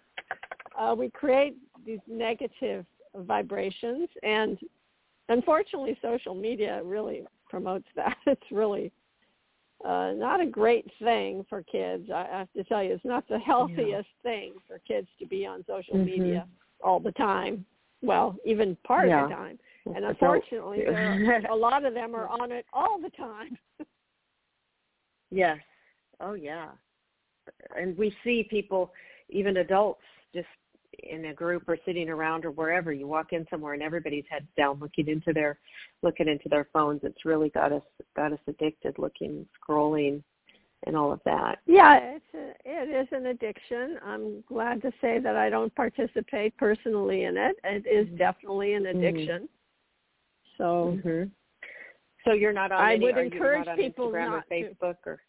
uh, 0.79 0.95
we 0.97 1.09
create 1.09 1.55
these 1.85 1.99
negative 2.07 2.85
vibrations. 3.15 4.09
And 4.23 4.57
unfortunately 5.29 5.97
social 6.01 6.33
media 6.33 6.81
really 6.83 7.25
promotes 7.49 7.85
that. 7.95 8.17
It's 8.25 8.41
really 8.51 8.91
uh, 9.85 10.13
not 10.15 10.41
a 10.41 10.45
great 10.45 10.89
thing 10.99 11.45
for 11.49 11.61
kids. 11.63 12.09
I 12.13 12.25
have 12.31 12.51
to 12.53 12.63
tell 12.63 12.81
you 12.83 12.93
it's 12.93 13.05
not 13.05 13.27
the 13.27 13.39
healthiest 13.39 14.09
thing 14.23 14.53
for 14.67 14.79
kids 14.79 15.07
to 15.19 15.25
be 15.25 15.45
on 15.45 15.63
social 15.67 15.95
Mhm. 15.95 16.05
media 16.05 16.47
all 16.81 16.99
the 16.99 17.11
time 17.13 17.65
well 18.01 18.35
even 18.45 18.77
part 18.85 19.07
Yeah. 19.07 19.23
of 19.23 19.29
the 19.29 19.35
time 19.35 19.59
and 19.95 20.05
unfortunately 20.05 20.85
are, 20.85 21.45
a 21.49 21.55
lot 21.55 21.85
of 21.85 21.93
them 21.93 22.15
are 22.15 22.27
on 22.27 22.51
it 22.51 22.65
all 22.73 22.99
the 23.01 23.09
time 23.11 23.57
Yes. 25.33 25.57
Oh 26.21 26.33
yeah. 26.33 26.69
And 27.75 27.97
we 27.97 28.15
see 28.23 28.47
people, 28.49 28.91
even 29.29 29.57
adults, 29.57 30.03
just 30.33 30.47
in 31.01 31.25
a 31.25 31.33
group 31.33 31.67
or 31.67 31.77
sitting 31.85 32.07
around 32.07 32.45
or 32.45 32.51
wherever. 32.51 32.93
You 32.93 33.07
walk 33.07 33.33
in 33.33 33.45
somewhere 33.49 33.73
and 33.73 33.81
everybody's 33.81 34.25
heads 34.29 34.45
down, 34.55 34.79
looking 34.79 35.07
into 35.07 35.33
their, 35.33 35.57
looking 36.03 36.27
into 36.27 36.47
their 36.49 36.69
phones. 36.71 37.01
It's 37.03 37.25
really 37.25 37.49
got 37.49 37.71
us 37.71 37.81
got 38.15 38.31
us 38.31 38.39
addicted, 38.47 38.99
looking, 38.99 39.45
scrolling, 39.59 40.21
and 40.85 40.95
all 40.95 41.11
of 41.11 41.19
that. 41.25 41.59
Yeah, 41.65 41.99
it's 42.01 42.25
a, 42.33 42.53
it 42.65 42.89
is 42.89 43.07
an 43.11 43.27
addiction. 43.27 43.97
I'm 44.05 44.43
glad 44.47 44.81
to 44.81 44.91
say 45.01 45.19
that 45.19 45.35
I 45.35 45.49
don't 45.49 45.73
participate 45.75 46.55
personally 46.57 47.23
in 47.23 47.37
it. 47.37 47.55
It 47.63 47.85
is 47.87 48.07
definitely 48.17 48.73
an 48.73 48.87
addiction. 48.87 49.47
So 50.57 50.99
hmm 51.01 51.23
So 52.25 52.33
you're 52.33 52.53
not 52.53 52.71
on 52.71 52.81
I 52.81 52.93
any, 52.93 53.05
would 53.05 53.17
encourage 53.17 53.65
not 53.65 53.77
people 53.77 54.09
Instagram 54.11 54.25
not 54.31 54.35
or 54.35 54.41
to. 54.41 54.75
Facebook 54.75 54.95
or 55.05 55.21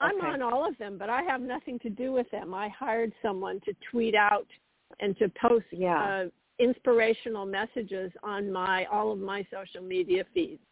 I'm 0.00 0.20
on 0.20 0.42
all 0.42 0.66
of 0.66 0.76
them, 0.78 0.98
but 0.98 1.08
I 1.08 1.22
have 1.22 1.40
nothing 1.40 1.78
to 1.80 1.90
do 1.90 2.12
with 2.12 2.30
them. 2.30 2.52
I 2.52 2.68
hired 2.68 3.12
someone 3.22 3.60
to 3.64 3.74
tweet 3.90 4.14
out 4.14 4.46
and 5.00 5.16
to 5.18 5.30
post 5.40 5.64
Yeah. 5.72 6.02
uh, 6.02 6.24
inspirational 6.58 7.46
messages 7.46 8.12
on 8.22 8.50
my 8.52 8.84
all 8.86 9.12
of 9.12 9.18
my 9.18 9.46
social 9.50 9.82
media 9.82 10.24
feeds. 10.32 10.62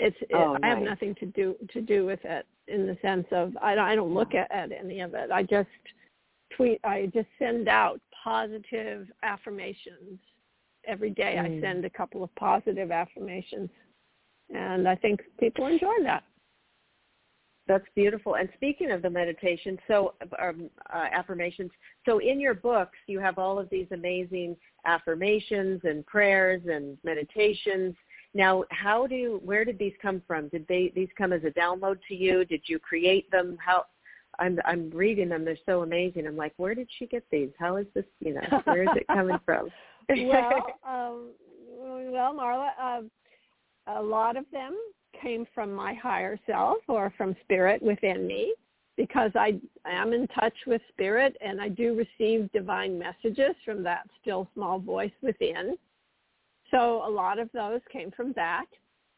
It's 0.00 0.16
it, 0.22 0.28
Oh, 0.34 0.56
I 0.62 0.68
have 0.68 0.78
nothing 0.78 1.14
to 1.16 1.26
do 1.26 1.54
to 1.72 1.80
do 1.80 2.06
with 2.06 2.20
it 2.24 2.46
in 2.68 2.86
the 2.86 2.96
sense 3.02 3.26
of 3.30 3.56
I, 3.60 3.74
don't- 3.74 3.84
I 3.84 3.94
don't 3.94 4.14
look 4.14 4.34
at, 4.34 4.50
at 4.50 4.72
any 4.72 5.00
of 5.00 5.14
it. 5.14 5.30
I 5.30 5.42
just 5.42 5.68
tweet. 6.56 6.80
I 6.84 7.10
just 7.14 7.28
send 7.38 7.68
out 7.68 8.00
positive 8.24 9.08
affirmations. 9.22 10.18
Every 10.86 11.10
day 11.10 11.38
I 11.38 11.48
Mm. 11.48 11.60
send 11.60 11.84
a 11.84 11.90
couple 11.90 12.24
of 12.24 12.34
positive 12.36 12.90
affirmations. 12.90 13.68
And 14.54 14.88
I 14.88 14.96
think 14.96 15.20
people 15.38 15.66
enjoy 15.66 16.02
that. 16.04 16.24
That's 17.68 17.86
beautiful. 17.94 18.34
And 18.34 18.48
speaking 18.56 18.90
of 18.90 19.00
the 19.02 19.10
meditation, 19.10 19.78
so 19.86 20.14
um, 20.40 20.68
uh, 20.92 21.06
affirmations. 21.12 21.70
So 22.04 22.18
in 22.18 22.40
your 22.40 22.54
books, 22.54 22.98
you 23.06 23.20
have 23.20 23.38
all 23.38 23.60
of 23.60 23.70
these 23.70 23.86
amazing 23.92 24.56
affirmations 24.86 25.80
and 25.84 26.04
prayers 26.06 26.62
and 26.66 26.98
meditations. 27.04 27.94
Now, 28.32 28.64
how 28.70 29.06
do 29.06 29.40
where 29.44 29.64
did 29.64 29.78
these 29.78 29.94
come 30.00 30.22
from? 30.26 30.48
Did 30.48 30.66
they 30.68 30.92
these 30.94 31.08
come 31.18 31.32
as 31.32 31.42
a 31.44 31.50
download 31.50 31.98
to 32.08 32.14
you? 32.14 32.44
Did 32.44 32.62
you 32.66 32.78
create 32.78 33.30
them? 33.30 33.58
How 33.64 33.86
I'm 34.38 34.58
I'm 34.64 34.90
reading 34.90 35.28
them. 35.28 35.44
They're 35.44 35.58
so 35.66 35.82
amazing. 35.82 36.26
I'm 36.26 36.36
like, 36.36 36.54
where 36.56 36.74
did 36.74 36.88
she 36.98 37.06
get 37.06 37.24
these? 37.30 37.50
How 37.58 37.76
is 37.76 37.86
this? 37.94 38.04
You 38.20 38.34
know, 38.34 38.60
where 38.64 38.82
is 38.82 38.88
it 38.94 39.06
coming 39.08 39.38
from? 39.44 39.68
well, 40.08 40.66
um, 40.88 41.30
well, 41.68 42.34
Marla, 42.34 42.70
uh, 42.80 43.02
a 43.86 44.02
lot 44.02 44.36
of 44.36 44.44
them 44.52 44.76
came 45.20 45.46
from 45.54 45.72
my 45.72 45.94
higher 45.94 46.38
self 46.46 46.78
or 46.88 47.12
from 47.16 47.34
spirit 47.42 47.82
within 47.82 48.26
me 48.26 48.54
because 48.96 49.30
I 49.34 49.58
am 49.86 50.12
in 50.12 50.26
touch 50.28 50.54
with 50.66 50.82
spirit 50.90 51.36
and 51.40 51.60
I 51.60 51.68
do 51.68 51.96
receive 51.96 52.50
divine 52.52 52.98
messages 52.98 53.54
from 53.64 53.82
that 53.84 54.06
still 54.20 54.48
small 54.54 54.78
voice 54.78 55.12
within. 55.22 55.76
So 56.70 57.06
a 57.06 57.10
lot 57.10 57.38
of 57.38 57.50
those 57.52 57.80
came 57.90 58.10
from 58.10 58.32
that. 58.34 58.66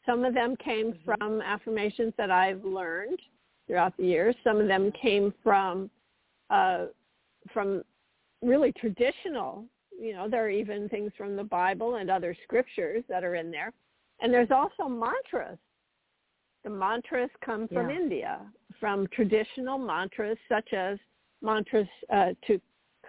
Some 0.06 0.24
of 0.24 0.34
them 0.34 0.56
came 0.56 0.92
Mhm. 0.92 1.04
from 1.04 1.40
affirmations 1.42 2.14
that 2.16 2.30
I've 2.30 2.64
learned 2.64 3.20
throughout 3.66 3.96
the 3.96 4.04
years. 4.04 4.34
Some 4.42 4.60
of 4.60 4.66
them 4.68 4.90
came 4.92 5.32
from 5.42 5.90
uh, 6.50 6.88
from 7.50 7.82
really 8.42 8.72
traditional. 8.72 9.66
You 9.98 10.12
know, 10.12 10.28
there 10.28 10.44
are 10.44 10.50
even 10.50 10.86
things 10.88 11.10
from 11.16 11.34
the 11.34 11.44
Bible 11.44 11.94
and 11.94 12.10
other 12.10 12.34
scriptures 12.42 13.04
that 13.08 13.24
are 13.24 13.36
in 13.36 13.50
there. 13.50 13.72
And 14.20 14.32
there's 14.32 14.50
also 14.50 14.86
mantras. 14.88 15.58
The 16.62 16.70
mantras 16.70 17.30
come 17.40 17.68
from 17.68 17.88
Yeah. 17.88 17.96
India, 17.96 18.52
from 18.78 19.06
traditional 19.08 19.78
mantras 19.78 20.38
such 20.48 20.72
as 20.74 20.98
mantras 21.40 21.88
uh, 22.10 22.34
to 22.46 22.60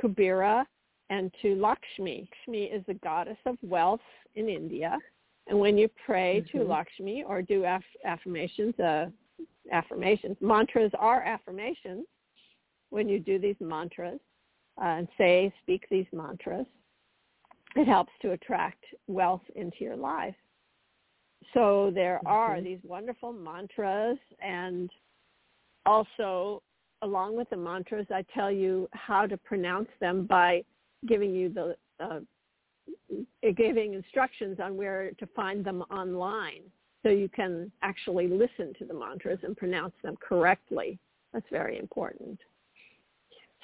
Kubera 0.02 0.66
and 1.10 1.34
to 1.42 1.56
Lakshmi. 1.56 2.30
Lakshmi 2.32 2.64
is 2.66 2.84
the 2.86 2.94
goddess 2.96 3.38
of 3.46 3.58
wealth 3.62 4.02
in 4.36 4.50
India. 4.50 4.98
And 5.48 5.60
when 5.60 5.78
you 5.78 5.90
pray 6.06 6.42
to 6.52 6.60
Mhm. 6.60 6.68
Lakshmi 6.68 7.24
or 7.24 7.42
do 7.42 7.66
aff- 7.66 7.96
affirmations, 8.06 8.80
uh, 8.80 9.10
affirmations, 9.72 10.40
mantras 10.42 10.94
are 10.96 11.22
affirmations. 11.22 12.08
When 12.90 13.10
you 13.10 13.20
do 13.20 13.40
these 13.40 13.60
mantras 13.60 14.20
uh, 14.78 14.86
and 14.86 15.08
say, 15.18 15.54
speak 15.62 15.88
these 15.90 16.12
mantras, 16.14 16.66
it 17.76 17.88
helps 17.88 18.12
to 18.22 18.32
attract 18.32 18.86
wealth 19.08 19.48
into 19.56 19.84
your 19.84 19.96
life. 19.96 20.36
So 21.54 21.92
there 21.92 22.22
are 22.26 22.58
Mhm. 22.58 22.64
these 22.64 22.84
wonderful 22.84 23.34
mantras 23.34 24.18
and 24.40 24.92
also 25.86 26.64
along 27.04 27.36
with 27.36 27.50
the 27.50 27.58
mantras, 27.58 28.10
I 28.10 28.24
tell 28.34 28.50
you 28.50 28.88
how 28.94 29.28
to 29.28 29.38
pronounce 29.38 29.90
them 30.00 30.26
by 30.26 30.64
giving 31.08 31.34
you 31.34 31.50
the 31.50 31.76
uh, 32.00 32.20
giving 33.56 33.94
instructions 33.94 34.60
on 34.62 34.76
where 34.76 35.12
to 35.20 35.28
find 35.28 35.64
them 35.64 35.82
online, 35.92 36.62
so 37.02 37.10
you 37.10 37.30
can 37.30 37.72
actually 37.82 38.28
listen 38.28 38.74
to 38.80 38.86
the 38.86 38.94
mantras 38.94 39.40
and 39.44 39.56
pronounce 39.56 39.94
them 40.04 40.16
correctly. 40.28 40.98
That's 41.34 41.46
very 41.52 41.80
important. 41.80 42.40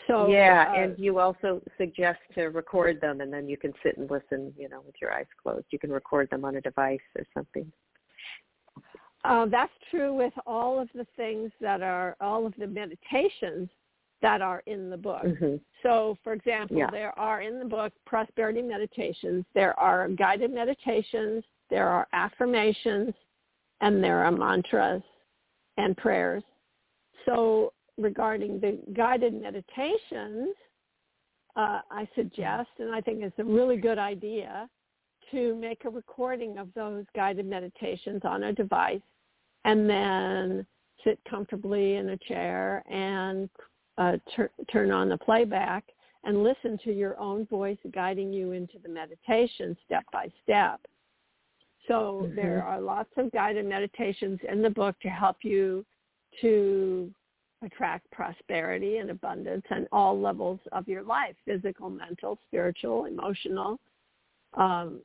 So 0.08 0.28
yeah, 0.28 0.68
uh, 0.70 0.82
and 0.82 0.98
you 0.98 1.20
also 1.20 1.62
suggest 1.78 2.20
to 2.36 2.46
record 2.46 3.00
them, 3.02 3.22
and 3.22 3.32
then 3.32 3.48
you 3.48 3.58
can 3.58 3.74
sit 3.84 3.98
and 3.98 4.10
listen. 4.10 4.54
You 4.58 4.70
know, 4.70 4.82
with 4.86 4.96
your 5.02 5.14
eyes 5.14 5.28
closed, 5.42 5.66
you 5.72 5.80
can 5.80 5.92
record 5.92 6.30
them 6.30 6.46
on 6.46 6.56
a 6.56 6.62
device 6.62 7.00
or 7.18 7.26
something. 7.34 7.72
Uh, 9.26 9.46
that's 9.46 9.74
true 9.92 10.14
with 10.14 10.34
all 10.48 10.80
of 10.80 10.88
the 10.96 11.06
things 11.18 11.52
that 11.60 11.82
are 11.82 12.16
all 12.22 12.46
of 12.46 12.54
the 12.58 12.68
meditations 12.68 13.70
that 14.22 14.42
are 14.42 14.62
in 14.66 14.90
the 14.90 14.98
book. 14.98 15.24
hmm 15.24 15.56
So, 15.82 16.18
for 16.24 16.34
example, 16.34 16.78
Yeah. 16.78 16.90
there 16.92 17.18
are 17.18 17.42
in 17.42 17.60
the 17.60 17.66
book 17.66 17.94
prosperity 18.06 18.62
meditations. 18.62 19.46
There 19.54 19.80
are 19.80 20.10
guided 20.10 20.52
meditations. 20.52 21.44
There 21.70 21.88
are 21.88 22.08
affirmations, 22.12 23.14
and 23.82 24.04
there 24.04 24.24
are 24.26 24.32
mantras 24.32 25.04
and 25.78 25.96
prayers. 25.96 26.44
So, 27.26 27.74
regarding 27.98 28.60
the 28.60 28.82
guided 28.94 29.34
meditations, 29.34 30.56
uh, 31.56 31.82
I 31.90 32.08
suggest, 32.16 32.70
and 32.80 32.94
I 32.94 33.02
think 33.02 33.22
it's 33.22 33.40
a 33.40 33.44
really 33.44 33.78
good 33.78 33.98
idea, 34.00 34.70
to 35.32 35.56
make 35.56 35.86
a 35.86 35.90
recording 35.90 36.58
of 36.58 36.74
those 36.74 37.06
guided 37.16 37.46
meditations 37.46 38.22
on 38.26 38.44
a 38.44 38.54
device 38.54 39.02
and 39.64 39.90
then 39.90 40.66
sit 41.04 41.20
comfortably 41.30 41.96
in 41.96 42.10
a 42.10 42.18
chair 42.18 42.84
and 42.90 43.50
uh, 44.00 44.18
tur- 44.36 44.52
turn 44.72 44.92
on 44.92 45.10
the 45.10 45.18
playback 45.18 45.84
and 46.24 46.44
listen 46.44 46.80
to 46.84 46.92
your 46.92 47.20
own 47.20 47.46
voice 47.46 47.78
guiding 47.94 48.34
you 48.34 48.54
into 48.54 48.80
the 48.80 48.90
meditation 48.90 49.78
step 49.86 50.04
by 50.12 50.32
step. 50.44 50.80
So 51.88 52.24
Mhm. 52.24 52.36
there 52.36 52.64
are 52.64 52.82
lots 52.82 53.10
of 53.18 53.32
guided 53.32 53.66
meditations 53.66 54.40
in 54.50 54.62
the 54.62 54.70
book 54.70 55.00
to 55.02 55.10
help 55.10 55.38
you 55.44 55.86
to 56.42 57.14
attract 57.62 58.10
prosperity 58.12 58.98
and 58.98 59.10
abundance 59.10 59.66
on 59.70 59.88
all 59.92 60.20
levels 60.20 60.60
of 60.72 60.88
your 60.88 61.04
life, 61.04 61.36
physical, 61.46 61.90
mental, 61.90 62.38
spiritual, 62.48 63.06
emotional, 63.06 63.80
um, 64.54 65.02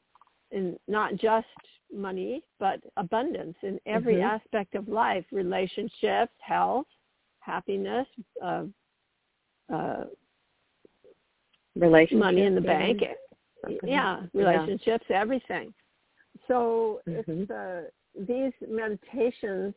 and 0.53 0.79
not 0.87 1.17
just 1.17 1.47
money, 1.93 2.45
but 2.61 2.81
abundance 2.97 3.57
in 3.63 3.81
every 3.87 4.17
Mhm. 4.17 4.25
aspect 4.25 4.75
of 4.75 4.89
life, 4.89 5.25
relationships, 5.33 6.33
health, 6.41 6.87
happiness, 7.41 8.07
uh, 8.41 8.65
uh, 9.73 10.05
Relationship. 11.77 12.19
money 12.19 12.43
in 12.45 12.55
the 12.55 12.61
yeah, 12.61 12.79
bank. 12.79 13.03
something. 13.63 13.89
Yeah, 13.89 14.23
relationships, 14.33 15.05
everything. 15.09 15.75
So 16.47 17.01
Mhm. 17.07 17.43
it's 17.43 17.51
uh, 17.51 17.91
these 18.15 18.53
meditations 18.69 19.75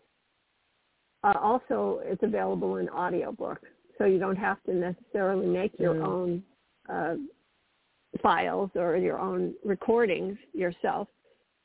are 1.24 1.38
also 1.38 2.00
it's 2.04 2.22
available 2.22 2.78
in 2.78 2.90
audiobook, 2.90 3.60
so 3.98 4.06
you 4.06 4.20
don't 4.20 4.36
have 4.36 4.62
to 4.64 4.74
necessarily 4.74 5.48
make 5.48 5.80
your 5.80 5.96
Mm. 5.96 6.04
own 6.06 6.44
uh, 6.90 7.16
files 8.22 8.70
or 8.76 8.96
your 8.98 9.20
own 9.20 9.54
recordings 9.64 10.38
yourself. 10.54 11.08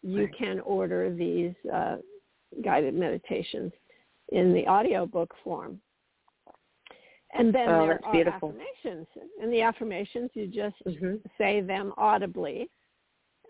You 0.02 0.24
Right. 0.24 0.34
can 0.34 0.60
order 0.60 1.14
these 1.14 1.54
uh, 1.66 1.98
guided 2.62 2.94
meditations 2.94 3.72
in 4.30 4.52
the 4.52 4.66
audiobook 4.66 5.34
form. 5.44 5.80
And 7.34 7.52
then 7.52 7.68
Oh, 7.68 7.86
there 7.86 8.00
are 8.04 8.12
beautiful. 8.12 8.50
affirmations. 8.50 9.06
And 9.40 9.52
the 9.52 9.62
affirmations, 9.62 10.30
you 10.34 10.46
just 10.46 10.76
Mhm. 10.84 11.20
say 11.38 11.60
them 11.60 11.94
audibly. 11.96 12.70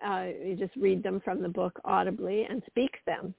Uh, 0.03 0.31
you 0.45 0.57
just 0.57 0.75
read 0.77 1.03
them 1.03 1.21
from 1.21 1.43
the 1.43 1.49
book 1.49 1.81
audibly 1.85 2.45
and 2.45 2.63
speak 2.67 3.03
them. 3.05 3.35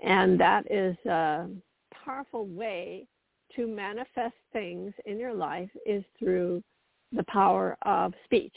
And 0.00 0.38
that 0.38 0.70
is 0.70 0.96
a 1.06 1.48
powerful 1.90 2.46
way 2.46 3.08
to 3.54 3.66
manifest 3.66 4.36
things 4.52 4.94
in 5.04 5.18
your 5.18 5.34
life 5.34 5.70
is 5.84 6.04
through 6.18 6.62
the 7.12 7.24
power 7.24 7.76
of 7.82 8.14
speech, 8.24 8.56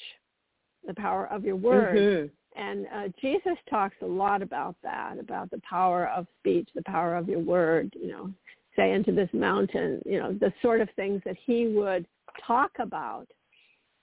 the 0.85 0.93
power 0.93 1.27
of 1.27 1.45
your 1.45 1.55
words. 1.55 1.97
Mhm. 1.97 2.31
And 2.55 2.87
uh, 2.87 3.07
Jesus 3.21 3.57
talks 3.69 3.95
a 4.01 4.05
lot 4.05 4.41
about 4.41 4.75
that, 4.81 5.19
about 5.19 5.49
the 5.51 5.61
power 5.61 6.07
of 6.07 6.27
speech, 6.39 6.69
the 6.73 6.83
power 6.83 7.15
of 7.15 7.29
your 7.29 7.39
word, 7.39 7.93
you 7.95 8.07
know, 8.07 8.33
say 8.79 8.93
into 8.93 9.11
this 9.11 9.29
mountain, 9.33 10.01
you 10.05 10.19
know, 10.19 10.33
the 10.33 10.53
sort 10.61 10.81
of 10.81 10.89
things 10.95 11.21
that 11.25 11.35
he 11.45 11.67
would 11.67 12.05
talk 12.45 12.71
about 12.79 13.27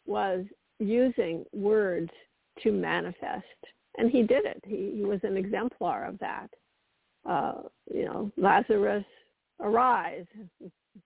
was 0.06 0.44
using 0.78 1.44
words 1.52 2.10
to 2.62 2.70
manifest. 2.72 3.44
And 3.98 4.10
he 4.10 4.22
did 4.22 4.44
it. 4.44 4.62
He, 4.66 4.92
he 4.96 5.04
was 5.04 5.20
an 5.22 5.36
exemplar 5.36 6.04
of 6.04 6.18
that. 6.18 6.48
Uh, 7.28 7.62
you 7.92 8.04
know, 8.04 8.30
Lazarus, 8.36 9.04
arise. 9.60 10.26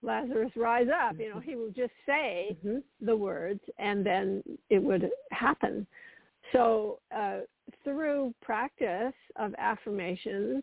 Lazarus, 0.02 0.50
rise 0.56 0.88
up. 0.88 1.18
You 1.18 1.30
know, 1.32 1.40
he 1.40 1.54
would 1.56 1.74
just 1.74 1.92
say 2.04 2.56
Mhm. 2.64 2.82
the 3.00 3.16
words 3.16 3.60
and 3.78 4.04
then 4.04 4.42
it 4.68 4.82
would 4.82 5.10
happen. 5.30 5.86
So 6.52 6.98
uh, 7.14 7.40
through 7.84 8.34
practice 8.42 9.14
of 9.36 9.54
affirmations, 9.58 10.62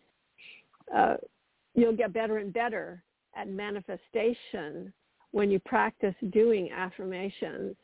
uh, 0.93 1.17
you'll 1.77 1.95
get 1.95 2.11
better 2.11 2.39
and 2.39 2.51
better 2.51 3.01
at 3.35 3.47
manifestation 3.47 4.91
when 5.31 5.49
you 5.49 5.59
practice 5.59 6.15
doing 6.31 6.71
affirmations, 6.71 7.75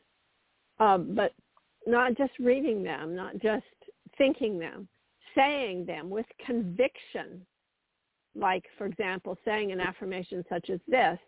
um, 0.80 1.14
but 1.14 1.32
not 1.86 2.16
just 2.16 2.32
reading 2.40 2.82
them, 2.82 3.14
not 3.14 3.38
just 3.38 3.64
thinking 4.18 4.58
them, 4.58 4.88
saying 5.34 5.86
them 5.86 6.10
with 6.10 6.26
conviction. 6.44 7.46
Like, 8.34 8.64
for 8.76 8.86
example, 8.86 9.38
saying 9.44 9.70
an 9.70 9.80
affirmation 9.80 10.44
such 10.48 10.70
as 10.70 10.80
this, 10.88 11.18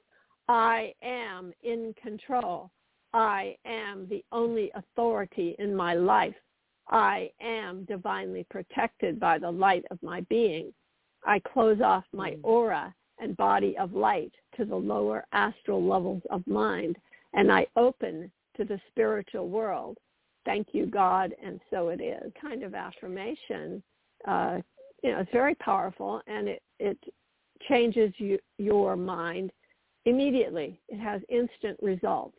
I 0.49 0.93
am 1.03 1.53
in 1.63 1.95
control. 2.03 2.71
I 3.13 3.57
am 3.65 4.09
the 4.11 4.25
only 4.33 4.73
authority 4.75 5.55
in 5.61 5.75
my 5.75 5.95
life. 5.95 6.35
I 6.89 7.31
am 7.41 7.85
divinely 7.85 8.45
protected 8.51 9.21
by 9.21 9.39
the 9.39 9.51
light 9.51 9.85
of 9.93 10.03
my 10.03 10.23
being. 10.23 10.73
I 11.27 11.41
close 11.41 11.81
off 11.81 12.05
my 12.13 12.33
Mm. 12.33 12.41
aura 12.45 12.95
and 13.19 13.37
body 13.37 13.77
of 13.79 13.93
light 13.95 14.35
to 14.57 14.65
the 14.65 14.77
lower 14.77 15.27
astral 15.33 15.83
levels 15.83 16.23
of 16.31 16.47
mind, 16.47 16.99
and 17.33 17.51
I 17.53 17.67
open 17.77 18.31
to 18.57 18.65
the 18.65 18.81
spiritual 18.89 19.49
world. 19.49 19.99
Thank 20.45 20.75
you, 20.75 20.87
God, 20.87 21.35
and 21.43 21.61
so 21.71 21.89
it 21.89 22.01
is. 22.01 22.33
Kind 22.35 22.63
of 22.63 22.75
affirmation. 22.75 23.83
Uh, 24.25 24.61
you 25.03 25.11
know, 25.13 25.19
it's 25.19 25.33
very 25.33 25.55
powerful, 25.57 26.23
and 26.27 26.49
it 26.49 26.63
it 26.79 26.99
changes 27.69 28.13
you, 28.19 28.39
your 28.59 28.97
mind 28.97 29.51
immediately. 30.05 30.81
It 30.89 30.99
has 30.99 31.23
instant 31.29 31.79
results. 31.83 32.39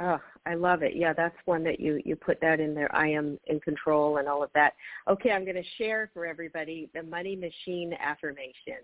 Oh, 0.00 0.18
I 0.46 0.54
love 0.54 0.82
it. 0.82 0.96
Yeah, 0.96 1.12
that's 1.12 1.36
one 1.44 1.62
that 1.64 1.78
you 1.78 2.00
you 2.04 2.16
put 2.16 2.40
that 2.40 2.58
in 2.58 2.74
there. 2.74 2.94
I 2.94 3.08
am 3.08 3.38
in 3.46 3.60
control 3.60 4.16
and 4.16 4.26
all 4.26 4.42
of 4.42 4.50
that. 4.54 4.72
Okay, 5.08 5.30
I'm 5.30 5.44
going 5.44 5.56
to 5.56 5.68
share 5.76 6.10
for 6.14 6.24
everybody 6.24 6.88
the 6.94 7.02
money 7.02 7.36
machine 7.36 7.94
affirmation. 8.00 8.80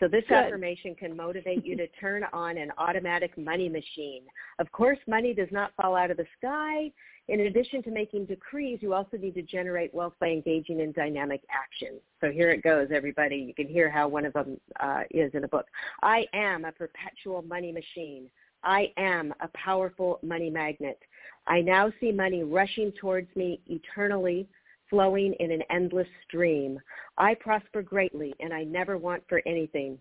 So 0.00 0.06
this 0.06 0.24
Good. 0.28 0.36
affirmation 0.36 0.94
can 0.94 1.16
motivate 1.16 1.66
you 1.66 1.76
to 1.76 1.86
turn 2.00 2.24
on 2.32 2.56
an 2.56 2.72
automatic 2.78 3.36
money 3.36 3.68
machine. 3.68 4.22
Of 4.58 4.70
course, 4.72 4.98
money 5.06 5.34
does 5.34 5.48
not 5.50 5.72
fall 5.76 5.96
out 5.96 6.10
of 6.10 6.16
the 6.16 6.26
sky. 6.38 6.92
In 7.26 7.40
addition 7.40 7.82
to 7.82 7.90
making 7.90 8.24
decrees, 8.24 8.78
you 8.80 8.94
also 8.94 9.18
need 9.18 9.34
to 9.34 9.42
generate 9.42 9.92
wealth 9.92 10.14
by 10.18 10.28
engaging 10.28 10.80
in 10.80 10.92
dynamic 10.92 11.42
action. 11.50 12.00
So 12.22 12.30
here 12.30 12.50
it 12.50 12.62
goes, 12.62 12.88
everybody. 12.90 13.36
You 13.36 13.52
can 13.52 13.68
hear 13.68 13.90
how 13.90 14.08
one 14.08 14.24
of 14.24 14.32
them 14.32 14.58
uh, 14.80 15.02
is 15.10 15.30
in 15.34 15.42
the 15.42 15.48
book. 15.48 15.66
I 16.02 16.24
am 16.32 16.64
a 16.64 16.72
perpetual 16.72 17.42
money 17.42 17.70
machine. 17.70 18.30
I 18.62 18.92
am 18.96 19.32
a 19.40 19.48
powerful 19.48 20.18
money 20.22 20.50
magnet. 20.50 20.98
I 21.46 21.60
now 21.60 21.92
see 22.00 22.12
money 22.12 22.42
rushing 22.42 22.92
towards 22.92 23.34
me 23.36 23.60
eternally, 23.66 24.48
flowing 24.90 25.34
in 25.40 25.50
an 25.50 25.62
endless 25.70 26.08
stream. 26.26 26.78
I 27.16 27.34
prosper 27.34 27.82
greatly 27.82 28.34
and 28.40 28.52
I 28.52 28.64
never 28.64 28.98
want 28.98 29.22
for 29.28 29.42
anything. 29.46 29.98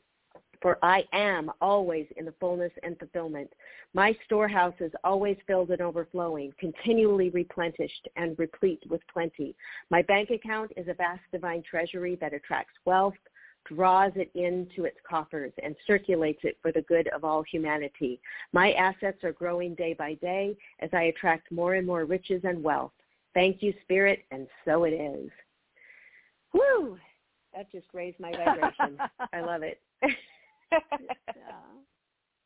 For 0.62 0.80
I 0.82 1.04
am 1.14 1.52
always 1.62 2.08
in 2.18 2.26
the 2.26 2.34
fullness 2.40 2.72
and 2.82 2.98
fulfillment. 2.98 3.52
My 3.94 4.18
storehouse 4.26 4.74
is 4.80 4.92
always 5.04 5.38
filled 5.46 5.70
and 5.70 5.82
overflowing, 5.82 6.52
continually 6.60 7.30
replenished 7.30 8.08
and 8.16 8.38
replete 8.40 8.82
with 8.90 9.02
plenty. 9.14 9.56
My 9.92 10.02
bank 10.02 10.32
account 10.32 10.72
is 10.76 10.88
a 10.88 10.96
vast 10.96 11.22
divine 11.32 11.62
treasury 11.62 12.18
that 12.22 12.34
attracts 12.34 12.74
wealth, 12.86 13.14
draws 13.70 14.12
it 14.16 14.32
into 14.36 14.86
its 14.86 14.98
coffers 15.08 15.52
and 15.64 15.76
circulates 15.86 16.40
it 16.44 16.58
for 16.62 16.72
the 16.72 16.82
good 16.84 17.08
of 17.10 17.24
all 17.24 17.44
humanity. 17.44 18.20
My 18.54 18.74
assets 18.74 19.24
are 19.24 19.32
growing 19.32 19.76
day 19.76 19.94
by 19.94 20.16
day 20.16 20.56
as 20.80 20.90
I 20.94 21.04
attract 21.04 21.52
more 21.52 21.76
and 21.76 21.86
more 21.86 22.06
riches 22.06 22.42
and 22.44 22.64
wealth. 22.64 22.92
Thank 23.34 23.62
you, 23.62 23.74
Spirit, 23.84 24.24
and 24.32 24.48
so 24.66 24.84
it 24.86 24.92
is. 24.94 25.30
Woo! 26.54 26.98
That 27.54 27.72
just 27.72 27.88
raised 27.94 28.20
my 28.20 28.32
vibration. 28.32 28.98
I 29.34 29.42
love 29.42 29.64
it. 29.64 29.80
yeah. 30.02 30.10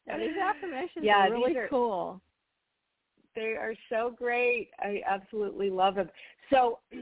Yeah, 0.07 0.17
these 0.17 0.31
affirmations 0.35 1.03
Yeah, 1.05 1.27
are 1.27 1.31
really 1.31 1.55
are- 1.55 1.67
cool. 1.67 2.19
They 3.35 3.53
are 3.55 3.75
so 3.89 4.15
great. 4.17 4.71
I 4.79 5.01
absolutely 5.07 5.69
love 5.69 5.93
them. 5.95 6.09
So, 6.49 6.79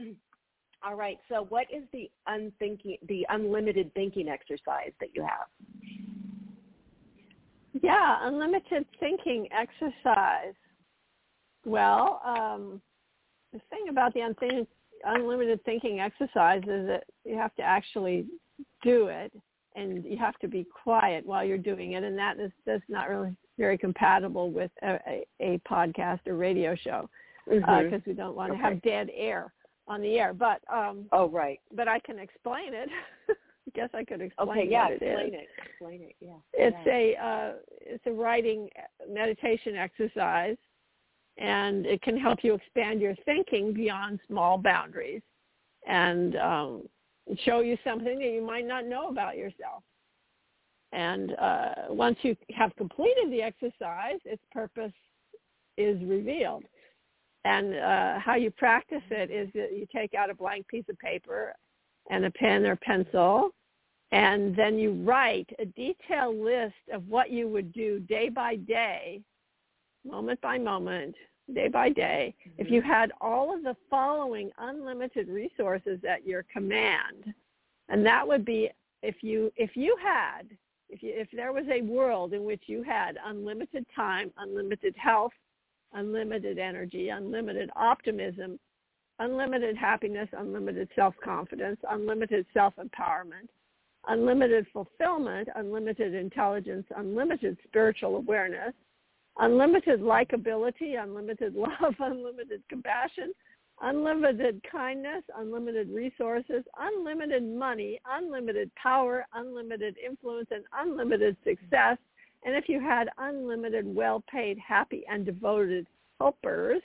all 0.82 0.94
right. 0.94 1.18
So, 1.28 1.46
what 1.48 1.66
is 1.74 1.82
the 1.92 2.10
unthinking, 2.26 2.96
the 3.08 3.26
unlimited 3.28 3.92
thinking 3.94 4.28
exercise 4.28 4.92
that 5.00 5.10
you 5.14 5.22
have? 5.22 5.46
Yeah, 7.82 8.18
unlimited 8.22 8.86
thinking 8.98 9.48
exercise. 9.52 10.54
Well, 11.64 12.20
um, 12.24 12.80
the 13.52 13.60
thing 13.70 13.88
about 13.90 14.14
the 14.14 14.20
unthink- 14.20 14.66
unlimited 15.04 15.62
thinking 15.64 16.00
exercise 16.00 16.62
is 16.62 16.86
that 16.86 17.04
you 17.24 17.36
have 17.36 17.54
to 17.56 17.62
actually 17.62 18.26
do 18.82 19.06
it 19.06 19.32
and 19.76 20.04
you 20.04 20.16
have 20.18 20.38
to 20.38 20.48
be 20.48 20.66
quiet 20.82 21.24
while 21.24 21.44
you're 21.44 21.58
doing 21.58 21.92
it 21.92 22.02
and 22.02 22.18
that 22.18 22.38
is 22.40 22.50
that's 22.66 22.82
not 22.88 23.08
really 23.08 23.34
very 23.56 23.78
compatible 23.78 24.50
with 24.50 24.70
a, 24.82 24.98
a, 25.06 25.26
a 25.40 25.58
podcast 25.70 26.20
or 26.26 26.36
radio 26.36 26.74
show 26.74 27.08
because 27.46 27.62
Mhm. 27.62 28.06
we 28.06 28.12
don't 28.14 28.34
want 28.34 28.50
to 28.52 28.58
Okay. 28.58 28.62
have 28.62 28.82
dead 28.82 29.10
air 29.14 29.52
on 29.90 30.00
the 30.00 30.18
air 30.20 30.32
but 30.32 30.62
um 30.72 31.06
oh, 31.12 31.28
right. 31.28 31.60
but 31.74 31.88
I 31.88 31.98
can 31.98 32.18
explain 32.18 32.72
it. 32.72 32.88
I 33.28 33.34
guess 33.74 33.90
I 33.92 34.04
could 34.04 34.20
explain 34.20 34.48
Okay. 34.48 34.68
Yeah. 34.70 34.88
it 34.88 35.02
Explain 35.02 35.26
is. 35.26 35.34
it. 35.34 35.48
Explain 35.68 36.00
it. 36.02 36.16
Yeah. 36.20 36.36
It's 36.54 36.76
yeah. 36.86 36.92
a 36.92 37.26
uh, 37.26 37.52
it's 37.80 38.06
a 38.06 38.12
writing 38.12 38.68
meditation 39.08 39.74
exercise, 39.76 40.56
and 41.38 41.86
it 41.86 42.00
can 42.02 42.16
help 42.16 42.38
you 42.42 42.54
expand 42.54 43.00
your 43.00 43.16
thinking 43.24 43.74
beyond 43.74 44.20
small 44.28 44.58
boundaries, 44.58 45.22
and 45.86 46.36
um, 46.36 46.82
show 47.44 47.60
you 47.60 47.76
something 47.82 48.18
that 48.18 48.28
you 48.28 48.42
might 48.46 48.66
not 48.66 48.86
know 48.86 49.08
about 49.08 49.36
yourself. 49.36 49.82
And 50.92 51.32
uh, 51.32 51.74
once 51.88 52.18
you 52.22 52.36
have 52.54 52.74
completed 52.76 53.30
the 53.30 53.42
exercise, 53.42 54.18
its 54.24 54.42
purpose 54.52 54.92
is 55.76 56.00
revealed. 56.04 56.64
And 57.44 57.74
uh, 57.74 58.18
how 58.18 58.34
you 58.34 58.50
practice 58.50 59.02
it 59.10 59.30
is 59.30 59.48
that 59.54 59.76
you 59.76 59.86
take 59.94 60.14
out 60.14 60.30
a 60.30 60.34
blank 60.34 60.68
piece 60.68 60.84
of 60.90 60.98
paper 60.98 61.54
and 62.10 62.24
a 62.24 62.30
pen 62.30 62.66
or 62.66 62.76
pencil, 62.76 63.50
and 64.12 64.54
then 64.56 64.78
you 64.78 64.92
write 65.04 65.48
a 65.58 65.64
detailed 65.64 66.36
list 66.36 66.74
of 66.92 67.06
what 67.08 67.30
you 67.30 67.48
would 67.48 67.72
do 67.72 68.00
day 68.00 68.28
by 68.28 68.56
day, 68.56 69.20
moment 70.04 70.40
by 70.40 70.58
moment, 70.58 71.14
day 71.54 71.68
by 71.68 71.90
day, 71.90 72.34
if 72.58 72.70
you 72.70 72.82
had 72.82 73.12
all 73.20 73.54
of 73.54 73.62
the 73.62 73.76
following 73.88 74.50
unlimited 74.58 75.28
resources 75.28 76.00
at 76.08 76.26
your 76.26 76.44
command. 76.52 77.32
And 77.88 78.04
that 78.04 78.26
would 78.26 78.44
be 78.44 78.70
if 79.02 79.16
you 79.22 79.52
if 79.56 79.76
you 79.76 79.96
had 80.02 80.42
if 80.88 81.02
you, 81.02 81.12
if 81.14 81.28
there 81.32 81.52
was 81.52 81.64
a 81.70 81.82
world 81.82 82.32
in 82.32 82.44
which 82.44 82.62
you 82.66 82.82
had 82.82 83.16
unlimited 83.24 83.86
time, 83.94 84.32
unlimited 84.38 84.94
health, 84.96 85.32
unlimited 85.92 86.58
energy, 86.58 87.08
unlimited 87.08 87.70
optimism, 87.76 88.58
unlimited 89.18 89.76
happiness, 89.76 90.28
unlimited 90.32 90.88
self-confidence, 90.96 91.78
unlimited 91.90 92.46
self-empowerment, 92.54 93.48
unlimited 94.08 94.66
fulfillment, 94.72 95.48
unlimited 95.56 96.14
intelligence, 96.14 96.86
unlimited 96.96 97.56
spiritual 97.64 98.16
awareness, 98.16 98.72
unlimited 99.38 100.00
likability, 100.00 101.02
unlimited 101.02 101.54
love, 101.56 101.94
unlimited 101.98 102.62
compassion, 102.68 103.32
unlimited 103.82 104.60
kindness, 104.70 105.22
unlimited 105.36 105.88
resources, 105.90 106.64
unlimited 106.78 107.42
money, 107.42 108.00
unlimited 108.10 108.70
power, 108.74 109.26
unlimited 109.34 109.96
influence, 110.04 110.48
and 110.50 110.64
unlimited 110.78 111.36
success. 111.44 111.96
And 112.44 112.54
if 112.54 112.68
you 112.68 112.80
had 112.80 113.08
unlimited, 113.18 113.84
well-paid, 113.86 114.58
happy, 114.58 115.04
and 115.10 115.26
devoted 115.26 115.86
helpers, 116.20 116.80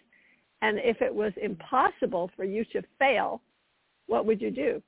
and 0.62 0.80
if 0.80 1.01
it 1.01 1.14
was 1.14 1.32
impossible 1.41 2.30
for 2.36 2.43
you 2.43 2.66
to 2.66 2.82
fail, 2.99 3.41
what 4.08 4.26
would 4.26 4.41
you 4.41 4.51
do? 4.51 4.82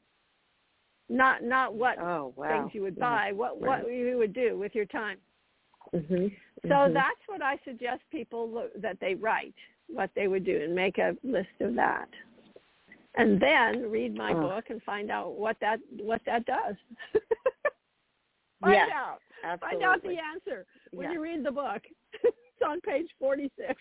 Not 1.10 1.42
not 1.44 1.74
what 1.74 1.98
Oh 2.00 2.34
wow. 2.36 2.50
things 2.50 2.76
you 2.76 2.82
would 2.82 3.00
buy, 3.00 3.32
what 3.32 3.60
what 3.60 3.84
Right. 3.86 3.92
you 3.94 4.18
would 4.18 4.34
do 4.34 4.58
with 4.58 4.76
your 4.76 4.86
time. 4.86 5.20
Mhm. 5.94 6.36
So 6.64 6.74
Mhm. 6.74 6.94
that's 6.94 7.28
what 7.28 7.42
I 7.42 7.58
suggest 7.64 8.02
people 8.10 8.50
lo- 8.50 8.72
that 8.76 9.00
they 9.00 9.16
write 9.16 9.56
what 9.88 10.14
they 10.16 10.28
would 10.28 10.44
do 10.44 10.62
and 10.62 10.76
make 10.76 10.98
a 10.98 11.16
list 11.24 11.62
of 11.62 11.76
that. 11.76 12.10
And 13.16 13.40
then 13.40 13.90
read 13.90 14.14
my 14.16 14.34
Oh. 14.34 14.42
book 14.42 14.70
and 14.70 14.84
find 14.84 15.10
out 15.10 15.36
what 15.36 15.58
that 15.62 15.80
what 15.92 16.24
that 16.26 16.46
does. 16.46 16.76
find 18.60 18.74
Yes, 18.74 18.92
out. 18.92 19.22
Absolutely. 19.44 19.80
Find 19.80 19.96
out 19.96 20.04
the 20.04 20.18
answer 20.20 20.66
when 20.92 21.12
you 21.12 21.22
read 21.22 21.44
the 21.46 21.52
book. 21.52 21.82
it's 22.24 22.36
on 22.66 22.82
page 22.82 23.08
46. 23.20 23.74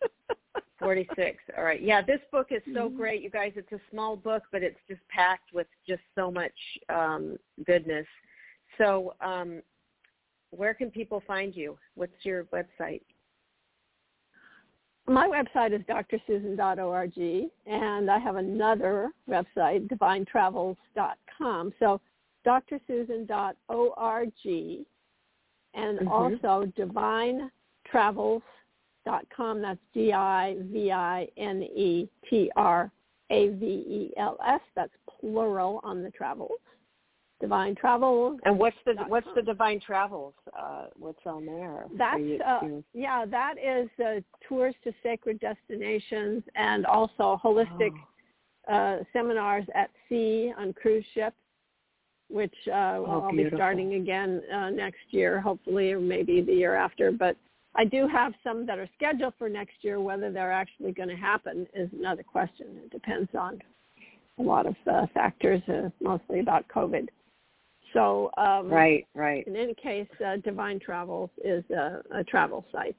46. 0.78 1.38
All 1.56 1.64
right. 1.64 1.82
Yeah, 1.82 2.02
this 2.02 2.20
book 2.30 2.48
is 2.50 2.62
so 2.72 2.88
Mhm. 2.88 2.96
great, 2.96 3.22
you 3.22 3.30
guys. 3.30 3.52
It's 3.56 3.72
a 3.72 3.80
small 3.90 4.16
book, 4.16 4.44
but 4.52 4.62
it's 4.62 4.78
just 4.86 5.06
packed 5.08 5.52
with 5.52 5.66
just 5.86 6.02
so 6.14 6.30
much 6.30 6.78
um, 6.88 7.36
goodness. 7.64 8.06
So, 8.76 9.14
um, 9.20 9.62
where 10.50 10.72
can 10.74 10.90
people 10.90 11.20
find 11.26 11.54
you? 11.54 11.76
What's 11.94 12.24
your 12.24 12.44
website? 12.44 13.02
My 15.06 15.26
website 15.26 15.72
is 15.72 15.80
drsusan.org, 15.86 17.50
and 17.66 18.10
I 18.10 18.18
have 18.18 18.36
another 18.36 19.10
website, 19.28 19.88
divinetravels.com. 19.88 21.72
So 21.78 22.00
drsusan.org, 22.46 24.32
and 25.74 25.98
Mhm. 26.00 26.10
also 26.10 26.66
divinetravels.com. 26.76 29.60
That's 29.62 29.80
D-I-V-I-N-E-T-R-A-V-E-L-S. 33.30 34.60
That's 34.74 34.92
plural 35.08 35.80
on 35.84 36.02
the 36.02 36.10
travels. 36.10 36.58
Divine 37.40 37.76
Travels. 37.76 38.40
And 38.44 38.58
what's 38.58 38.76
the 38.84 38.94
what's 39.06 39.28
the 39.36 39.42
Divine 39.42 39.78
Travels? 39.78 40.34
Uh, 40.58 40.86
what's 40.98 41.24
on 41.24 41.46
there? 41.46 41.84
That's 41.96 42.18
you 42.20 42.40
uh, 42.44 42.60
yeah, 42.94 43.24
that 43.26 43.54
is 43.58 43.88
uh, 44.04 44.20
tours 44.48 44.74
to 44.82 44.92
sacred 45.04 45.38
destinations 45.38 46.42
and 46.56 46.84
also 46.84 47.40
holistic 47.44 47.92
Oh. 48.68 48.74
uh, 48.74 49.04
seminars 49.12 49.64
at 49.76 49.88
sea 50.08 50.52
on 50.58 50.72
cruise 50.72 51.04
ships, 51.14 51.36
which 52.28 52.54
uh, 52.68 52.98
Oh, 52.98 53.24
I'll 53.26 53.32
be 53.32 53.48
starting 53.54 53.94
again 53.94 54.42
uh, 54.52 54.70
next 54.70 55.00
year, 55.10 55.40
hopefully, 55.40 55.92
or 55.92 56.00
maybe 56.00 56.40
the 56.40 56.52
year 56.52 56.74
after. 56.74 57.10
But 57.10 57.36
I 57.74 57.84
do 57.84 58.06
have 58.08 58.32
some 58.44 58.66
that 58.66 58.78
are 58.78 58.88
scheduled 58.96 59.34
for 59.38 59.48
next 59.48 59.76
year. 59.82 60.00
Whether 60.00 60.30
they're 60.30 60.52
actually 60.52 60.92
going 60.92 61.08
to 61.08 61.16
happen 61.16 61.66
is 61.74 61.88
another 61.98 62.22
question. 62.22 62.66
It 62.84 62.90
depends 62.90 63.30
on 63.38 63.60
a 64.38 64.42
lot 64.42 64.66
of 64.66 64.76
uh, 64.90 65.06
factors, 65.14 65.62
uh, 65.68 65.90
mostly 66.00 66.40
about 66.40 66.66
COVID. 66.68 67.08
So 67.94 68.30
um, 68.36 68.68
right, 68.68 69.06
right. 69.14 69.46
in 69.46 69.56
any 69.56 69.74
case, 69.74 70.08
uh, 70.24 70.36
Divine 70.44 70.78
Travels 70.78 71.30
is 71.42 71.64
a, 71.70 72.02
a 72.14 72.24
travel 72.24 72.64
site. 72.70 72.96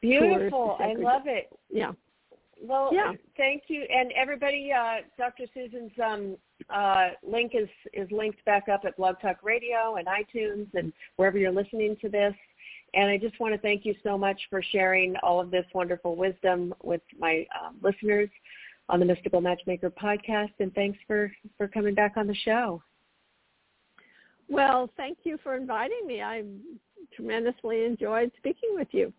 Beautiful. 0.00 0.76
I 0.80 0.94
love 0.94 1.22
it. 1.26 1.48
Yeah. 1.70 1.92
Well, 2.60 2.90
Yeah. 2.92 3.12
thank 3.36 3.64
you, 3.68 3.82
and 3.82 4.12
everybody. 4.12 4.72
Uh, 4.72 4.98
Dr. 5.16 5.44
Susan's 5.54 5.92
um, 6.02 6.36
uh, 6.70 7.10
link 7.22 7.52
is 7.54 7.68
is 7.92 8.10
linked 8.10 8.44
back 8.44 8.68
up 8.68 8.82
at 8.84 8.96
Blog 8.96 9.20
Talk 9.20 9.42
Radio 9.42 9.96
and 9.96 10.06
iTunes 10.06 10.66
and 10.74 10.92
wherever 11.16 11.38
you're 11.38 11.52
listening 11.52 11.96
to 12.00 12.08
this. 12.08 12.34
And 12.94 13.10
I 13.10 13.18
just 13.18 13.38
want 13.40 13.54
to 13.54 13.60
thank 13.60 13.84
you 13.84 13.94
so 14.02 14.16
much 14.16 14.40
for 14.50 14.62
sharing 14.62 15.16
all 15.16 15.40
of 15.40 15.50
this 15.50 15.66
wonderful 15.74 16.14
wisdom 16.14 16.72
with 16.82 17.00
my 17.18 17.44
um, 17.60 17.76
listeners 17.82 18.28
on 18.88 19.00
the 19.00 19.06
Mystical 19.06 19.40
Matchmaker 19.40 19.90
podcast. 19.90 20.52
And 20.60 20.72
thanks 20.74 20.98
for 21.06 21.32
for 21.58 21.68
coming 21.68 21.94
back 21.94 22.16
on 22.16 22.26
the 22.26 22.34
show. 22.34 22.82
Well, 24.48 24.90
thank 24.96 25.18
you 25.24 25.38
for 25.42 25.56
inviting 25.56 26.06
me. 26.06 26.22
I 26.22 26.44
tremendously 27.14 27.84
enjoyed 27.84 28.30
speaking 28.36 28.70
with 28.74 28.88
you. 28.92 29.12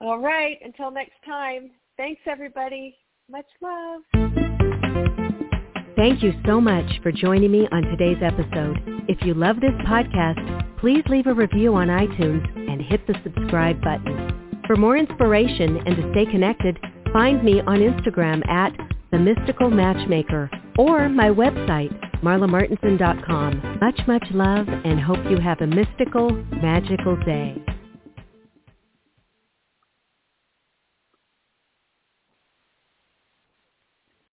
All 0.00 0.18
right. 0.18 0.58
Until 0.62 0.90
next 0.90 1.16
time. 1.24 1.70
Thanks, 1.96 2.20
everybody. 2.26 2.96
Much 3.30 3.46
love. 3.60 4.47
Thank 5.98 6.22
you 6.22 6.32
so 6.46 6.60
much 6.60 7.02
for 7.02 7.10
joining 7.10 7.50
me 7.50 7.66
on 7.72 7.82
today's 7.82 8.22
episode. 8.22 8.78
If 9.08 9.20
you 9.26 9.34
love 9.34 9.56
this 9.56 9.74
podcast, 9.84 10.78
please 10.78 11.02
leave 11.08 11.26
a 11.26 11.34
review 11.34 11.74
on 11.74 11.88
iTunes 11.88 12.46
and 12.70 12.80
hit 12.80 13.04
the 13.08 13.16
subscribe 13.24 13.80
button. 13.82 14.62
For 14.68 14.76
more 14.76 14.96
inspiration 14.96 15.76
and 15.84 15.96
to 15.96 16.08
stay 16.12 16.24
connected, 16.30 16.78
find 17.12 17.42
me 17.42 17.62
on 17.62 17.80
Instagram 17.80 18.48
at 18.48 18.76
The 19.10 19.18
Mystical 19.18 19.70
Matchmaker 19.70 20.48
or 20.78 21.08
my 21.08 21.30
website, 21.30 21.92
marlamartenson.com. 22.22 23.78
Much, 23.80 24.00
much 24.06 24.24
love 24.30 24.68
and 24.68 25.00
hope 25.00 25.28
you 25.28 25.38
have 25.38 25.60
a 25.62 25.66
mystical, 25.66 26.30
magical 26.62 27.16
day. 27.24 27.60